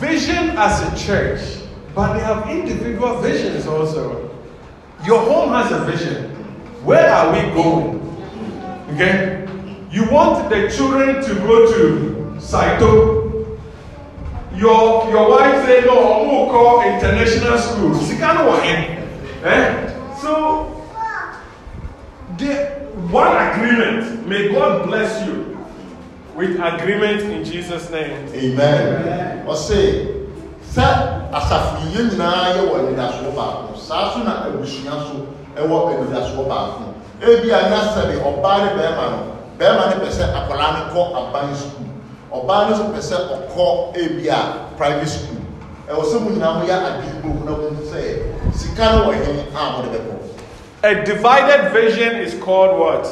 Vision 0.00 0.50
as 0.58 0.82
a 0.82 1.06
church, 1.06 1.62
but 1.94 2.14
they 2.14 2.20
have 2.20 2.50
individual 2.50 3.20
visions 3.20 3.68
also. 3.68 4.30
Your 5.04 5.20
home 5.20 5.50
has 5.50 5.70
a 5.70 5.84
vision. 5.84 6.31
Where 6.84 7.08
are 7.10 7.32
we 7.32 7.54
going? 7.54 8.00
Okay? 8.94 9.46
You 9.90 10.10
want 10.10 10.48
the 10.50 10.68
children 10.70 11.22
to 11.22 11.34
go 11.34 11.72
to 11.72 12.40
Saito. 12.40 13.58
Your, 14.54 15.08
your 15.10 15.30
wife 15.30 15.64
say, 15.64 15.80
no, 15.84 16.22
I'm 16.22 16.28
going 16.28 16.50
call 16.50 16.82
international 16.82 17.58
school. 17.58 17.94
Eh? 19.44 20.18
So, 20.20 20.86
the 22.38 22.82
one 23.10 23.36
agreement. 23.48 24.26
May 24.26 24.52
God 24.52 24.86
bless 24.86 25.26
you 25.26 25.52
with 26.34 26.58
agreement 26.60 27.22
in 27.22 27.44
Jesus' 27.44 27.90
name. 27.90 28.28
amen 28.34 29.44
ɔse 29.46 30.08
sɛ 30.74 30.84
asafo 31.32 31.84
yi 31.84 31.98
yɛn 31.98 32.08
nyinaa 32.10 32.56
yɛwɔ 32.56 32.74
anidasoɔ 32.78 33.34
baako 33.36 33.76
saa 33.76 34.12
so 34.14 34.22
na 34.22 34.46
abusua 34.46 34.92
so 35.04 35.26
ɛwɔ 35.56 35.76
anidasoɔ 35.92 36.48
baako 36.48 36.84
ebi 37.20 37.50
a 37.50 37.60
ɔbaa 38.28 38.58
ne 38.64 38.68
bɛrima 38.78 39.04
no 39.10 39.18
bɛrima 39.58 39.84
pɛ 40.02 40.08
sɛ 40.10 40.24
akwadaa 40.34 40.92
kɔ 40.92 41.00
aban 41.16 41.54
sukuu 41.54 41.86
ɔbaa 42.32 42.68
pɛ 42.94 43.00
sɛ 43.00 43.16
ɔkɔ 43.34 43.96
ebi 43.96 44.28
a 44.28 44.38
private 44.76 45.08
school 45.08 45.42
ɛwɔ 45.88 46.02
sɛ 46.04 46.20
mo 46.20 46.30
nyinaa 46.30 46.54
mo 46.58 46.64
yɛ 46.66 46.76
na 46.82 47.50
mo 47.50 47.70
sɛ 47.90 48.00
sika 48.54 48.84
no 48.96 49.04
wɔ 49.10 49.14
a 49.54 49.72
mo 49.76 49.82
de 49.82 49.98
bɛkɔ 49.98 50.22
A 50.84 51.04
divided 51.04 51.70
vision 51.70 52.16
is 52.16 52.34
called 52.42 52.76
what? 52.76 53.06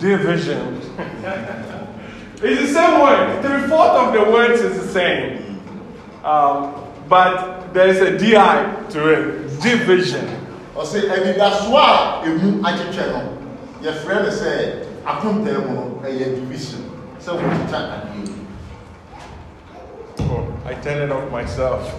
Division. 0.00 0.80
it's 2.42 2.62
the 2.62 2.74
same 2.74 3.00
word. 3.00 3.42
Three 3.42 3.68
fourths 3.68 3.94
of 3.94 4.12
the 4.12 4.24
words 4.32 4.60
is 4.60 4.82
the 4.84 4.88
same. 4.92 5.60
Um, 6.24 6.74
but 7.08 7.72
there's 7.72 7.98
a 7.98 8.18
DI 8.18 8.88
to 8.90 9.08
it. 9.08 9.45
Division. 9.62 10.26
ɔse 10.76 11.08
anidasoɔ 11.08 11.80
a 11.80 12.26
emu 12.26 12.60
akyekyɛ 12.62 13.04
no 13.12 13.20
yɛfrɛ 13.82 14.22
no 14.24 14.30
sɛ 14.30 14.50
akontaa 15.06 15.58
mu 15.66 15.74
no 15.74 16.00
ɛyɛ 16.04 16.34
division 16.36 16.84
sɛ 17.20 17.32
wɔkita 17.32 17.78
adeɛ 17.94 18.32
Oh, 20.28 20.44
I 20.66 20.74
turn 20.74 21.02
it 21.02 21.12
off 21.12 21.30
myself. 21.30 21.94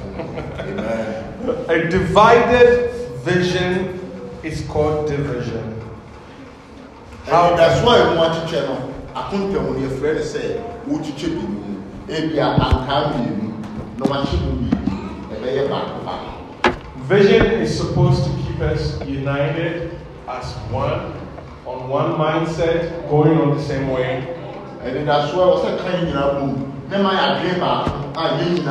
amen 0.59 1.23
A 1.69 1.87
divided 1.89 2.91
vision 3.23 3.99
is 4.43 4.61
called 4.67 5.07
division. 5.07 5.79
How 7.25 7.55
that's 7.55 7.81
anidasoɔ 7.81 7.95
a 7.97 8.11
emu 8.11 8.21
akyekyɛ 8.21 8.67
no 8.67 8.93
akontaa 9.15 9.61
mu 9.63 9.73
no 9.73 9.87
yɛfrɛ 9.87 10.15
no 10.15 10.21
sɛ 10.21 10.61
wɔkyekyɛ 10.87 11.29
bi 11.33 11.47
mu 11.47 11.81
ebi 12.09 12.37
a 12.37 12.45
ankaa 12.61 13.09
mmienu 13.09 13.53
na 13.97 14.05
wahyɛ 14.05 14.37
mu 14.43 14.51
mmienu 14.53 14.77
ɛbɛyɛ 15.33 15.69
baako 15.69 16.05
baako 16.05 16.36
Vision 17.07 17.61
is 17.61 17.77
supposed 17.77 18.25
to 18.25 18.29
keep 18.43 18.59
us 18.59 18.99
united 19.07 19.97
as 20.27 20.53
one, 20.69 21.13
on 21.65 21.87
one 21.87 22.11
mindset, 22.19 23.09
going 23.09 23.37
on 23.37 23.55
the 23.55 23.63
same 23.63 23.87
way. 23.87 24.35
And 24.81 25.07
that's 25.07 25.33
why 25.33 25.43
I 25.43 25.45
was 25.45 25.61
saying 25.61 25.77
kind 25.79 26.17
of 26.17 26.43
move. 26.43 26.89
Then 26.89 27.03
my 27.03 27.37
agreement, 27.37 27.63
ah, 27.63 28.11
I 28.13 28.43
mean, 28.43 28.65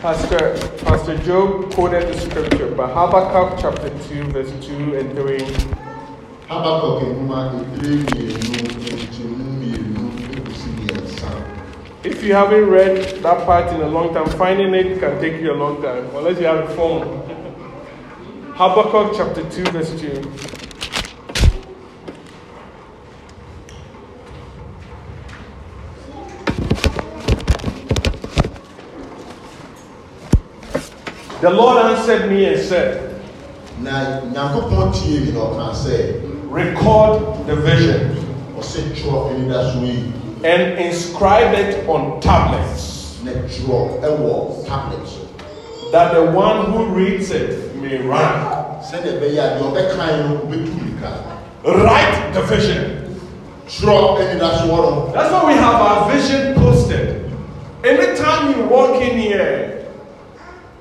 Pastor, 0.00 0.56
Pastor 0.86 1.18
Job 1.18 1.70
quoted 1.74 2.08
the 2.08 2.18
scripture, 2.18 2.74
but 2.74 2.88
Habakkuk 2.94 3.58
chapter 3.60 3.90
2, 4.08 4.24
verse 4.32 4.52
2 4.64 4.96
and 4.96 5.12
3. 5.12 5.38
Habakkuk 6.48 7.02
3, 7.78 9.55
if 12.06 12.22
you 12.22 12.34
haven't 12.34 12.70
read 12.70 13.20
that 13.24 13.44
part 13.46 13.74
in 13.74 13.80
a 13.80 13.88
long 13.88 14.14
time, 14.14 14.28
finding 14.38 14.72
it 14.74 15.00
can 15.00 15.20
take 15.20 15.42
you 15.42 15.50
a 15.52 15.58
long 15.58 15.82
time, 15.82 16.08
unless 16.14 16.38
you 16.38 16.46
have 16.46 16.70
a 16.70 16.74
phone. 16.76 17.02
Habakkuk 18.54 19.16
chapter 19.16 19.42
2, 19.50 19.64
verse 19.72 19.90
2. 20.00 20.22
The 31.40 31.50
Lord 31.50 31.86
answered 31.86 32.30
me 32.30 32.44
and 32.44 32.60
said, 32.60 33.20
na 33.80 34.20
nyankopɔn 34.20 34.92
tie 34.94 35.26
mi 35.26 35.32
na 35.32 35.40
ɔka 35.40 36.50
record 36.52 37.46
the 37.48 37.56
vision 37.56 38.16
ɔsɛ 40.40 40.42
twerɛ 40.42 40.42
anidasoɔ 40.42 40.42
yi 40.42 40.48
and 40.48 40.78
inscribe 40.78 41.54
it 41.54 41.88
on 41.88 42.20
tablets 42.20 43.18
na 43.24 43.32
twerɛ 43.32 44.00
ɛwɔ 44.00 44.66
tablet 44.66 45.08
that 45.92 46.14
the 46.14 46.22
one 46.32 46.72
who 46.72 46.84
reads 46.86 47.30
it 47.30 47.74
may 47.76 47.98
run. 47.98 48.80
sɛdeɛ 48.82 49.18
ɛbɛyɛ 49.18 49.38
a 49.38 49.58
deɛ 49.58 49.62
ɔbɛkan 49.62 50.28
no 50.28 50.36
ɔbɛtu 50.36 50.70
mirika 50.74 51.36
Write 51.64 52.32
the 52.32 52.42
vision. 52.42 53.18
That's 53.66 53.82
why 53.82 55.44
we 55.46 55.54
have 55.54 55.74
our 55.74 56.12
vision 56.12 56.54
posted. 56.54 57.32
Anytime 57.82 58.56
you 58.56 58.64
walk 58.66 59.02
in 59.02 59.18
here, 59.18 59.84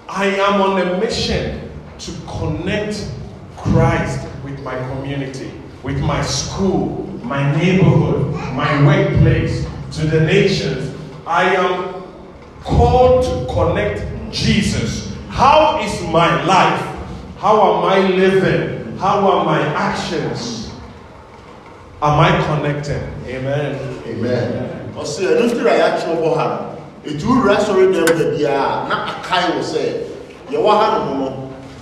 I 0.07 0.27
am 0.27 0.61
on 0.61 0.79
a 0.79 0.99
mission 0.99 1.71
to 1.97 2.11
connect 2.27 3.09
Christ 3.57 4.27
with 4.43 4.61
my 4.63 4.75
community, 4.89 5.51
with 5.81 5.99
my 6.01 6.21
school, 6.21 7.14
my 7.25 7.55
neighborhood, 7.57 8.33
my 8.53 8.85
workplace, 8.85 9.65
to 9.93 10.05
the 10.05 10.21
nations. 10.21 10.95
I 11.27 11.55
am 11.55 12.03
called 12.63 13.23
to 13.25 13.53
connect 13.53 14.05
Jesus. 14.31 15.15
How 15.29 15.79
is 15.81 16.01
my 16.11 16.43
life? 16.45 16.81
How 17.37 17.77
am 17.77 17.83
I 17.85 18.07
living? 18.07 18.97
How 18.97 19.27
are 19.29 19.45
my 19.45 19.61
actions? 19.61 20.71
Am 22.01 22.19
I 22.19 22.31
connected? 22.45 23.01
Amen. 23.27 23.75
amen 24.07 24.75
ɔsɛ 24.95 25.21
ɛno 25.27 25.43
ntira 25.51 25.73
yɛatwerɛ 25.79 26.15
bɔ 26.23 26.35
ha 26.37 26.45
no 27.03 27.11
ɛti 27.11 27.23
wowura 27.25 27.55
sɔre 27.59 27.91
dɛm 27.93 28.07
da 28.17 28.25
biara 28.31 28.87
na 28.87 28.95
akae 29.11 29.55
wo 29.55 29.61
sɛ 29.61 29.81
yɛwɔ 30.51 30.71
ha 30.79 30.87
no 31.05 31.13
no 31.19 31.27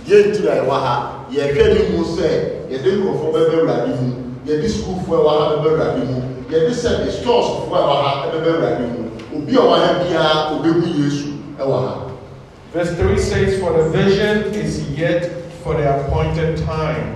yɛntira 0.08 0.54
yɛwɔ 0.60 0.76
ha 0.82 0.96
yɛhwɛ 1.30 1.64
ne 1.74 1.98
mu 1.98 2.04
sɛ 2.04 2.28
yɛde 2.70 2.90
nkurɔfoɔ 2.98 3.30
bɛbɛ 3.34 3.54
awurade 3.54 4.02
mu 4.02 4.23
yɛde 4.46 4.68
sukuufoɔ 4.70 5.18
ɛwɔ 5.20 5.30
ha 5.40 5.56
bɛbɛ 5.56 5.70
awurade 5.70 6.04
mu. 6.08 6.22
Yɛde 6.52 6.72
sɛ 6.74 6.90
de 7.06 7.12
storesfoɔ 7.12 7.78
ɛwɔ 7.80 7.96
ha 8.04 8.28
bɛbɛ 8.32 8.50
awurade 8.54 8.86
mu. 8.92 9.04
Obi 9.38 9.56
a 9.56 9.60
ɔwɔ 9.60 9.76
ha 9.80 9.90
biara 10.04 10.36
ɔbɛhu 10.54 10.86
yesu 11.00 11.28
ɛwɔ 11.60 11.78
ha. 11.88 11.94
Verse 12.74 12.92
3 12.98 13.18
says, 13.20 13.60
For 13.60 13.72
the 13.74 13.90
vision 13.90 14.54
is 14.54 14.90
yet 14.90 15.30
for 15.64 15.76
the 15.76 15.86
appointed 15.96 16.58
time. 16.66 17.16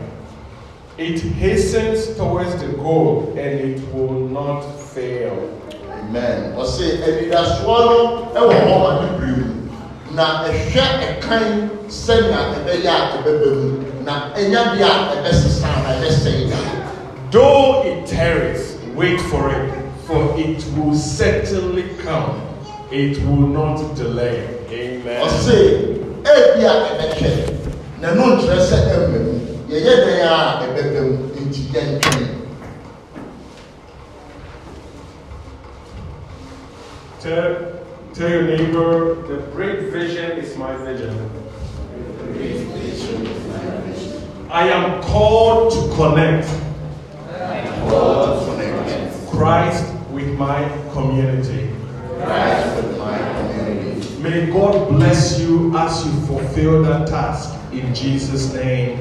It 0.97 1.19
hastens 1.19 2.15
towards 2.15 2.55
the 2.61 2.67
goal 2.77 3.33
and 3.37 3.59
it 3.59 3.81
will 3.93 4.27
not 4.29 4.61
fail. 4.93 5.49
amen. 6.09 6.53
Ɔsɛ 6.55 7.03
anidasoɔ 7.03 7.77
no 7.89 8.29
ɛwɔ 8.33 8.53
hɔ 8.69 9.01
ne 9.01 9.25
mu. 9.25 9.43
Na 10.15 10.45
ɛkan 10.45 11.69
sɛnea 11.87 12.55
ɛbɛyɛ 12.55 12.87
a 12.87 13.17
ɛbɛba 13.17 13.55
mu. 13.55 13.83
Na 14.05 14.31
ɛnya 14.33 14.61
bi 14.71 14.81
a 14.81 14.87
na 14.87 15.21
ɛbɛsɛe 15.21 16.49
da 16.49 16.76
Though 17.29 17.83
it 17.83 18.07
tarries, 18.07 18.77
wait 18.95 19.19
for 19.19 19.51
it, 19.51 19.91
for 20.05 20.33
it 20.39 20.63
will 20.77 20.95
certainly 20.95 21.83
come. 21.97 22.41
It 22.89 23.17
will 23.25 23.47
not 23.47 23.95
delay. 23.95 24.47
Amen. 24.69 25.21
ɔse 25.25 25.57
ebi 26.23 26.63
a 26.63 26.73
ɛbɛhwɛ 26.87 27.31
na 28.01 28.07
ɛno 28.11 28.23
nkyerɛ 28.35 28.59
sɛ 28.69 28.77
ɛmma 28.93 29.19
mu 29.25 29.33
yɛyɛ 29.67 29.93
dɛn 30.05 30.19
a 30.23 30.35
ɛbɛba 30.63 31.01
mu 31.03 31.17
nti 31.45 31.61
yɛntwɛn 31.73 32.27
Tell, 37.19 37.55
tell 38.13 38.29
your 38.29 38.43
neighbor, 38.43 39.15
the 39.27 39.37
great 39.51 39.91
vision 39.91 40.37
is 40.37 40.55
my 40.55 40.75
vision. 40.77 41.29
I 44.49 44.69
am 44.69 45.01
called 45.01 45.73
to 45.73 45.95
connect 45.95 46.47
Christ 49.29 49.93
with 50.11 50.37
my 50.37 50.67
community. 50.93 51.69
May 54.21 54.47
God 54.51 54.89
bless 54.89 55.39
you 55.39 55.77
as 55.77 56.05
you 56.05 56.11
fulfill 56.21 56.83
that 56.83 57.07
task 57.07 57.53
in 57.71 57.93
Jesus' 57.93 58.53
name. 58.53 58.99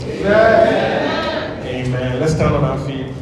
Amen. 1.65 2.21
Let's 2.21 2.35
stand 2.35 2.55
on 2.55 2.65
our 2.65 2.79
feet. 2.87 3.13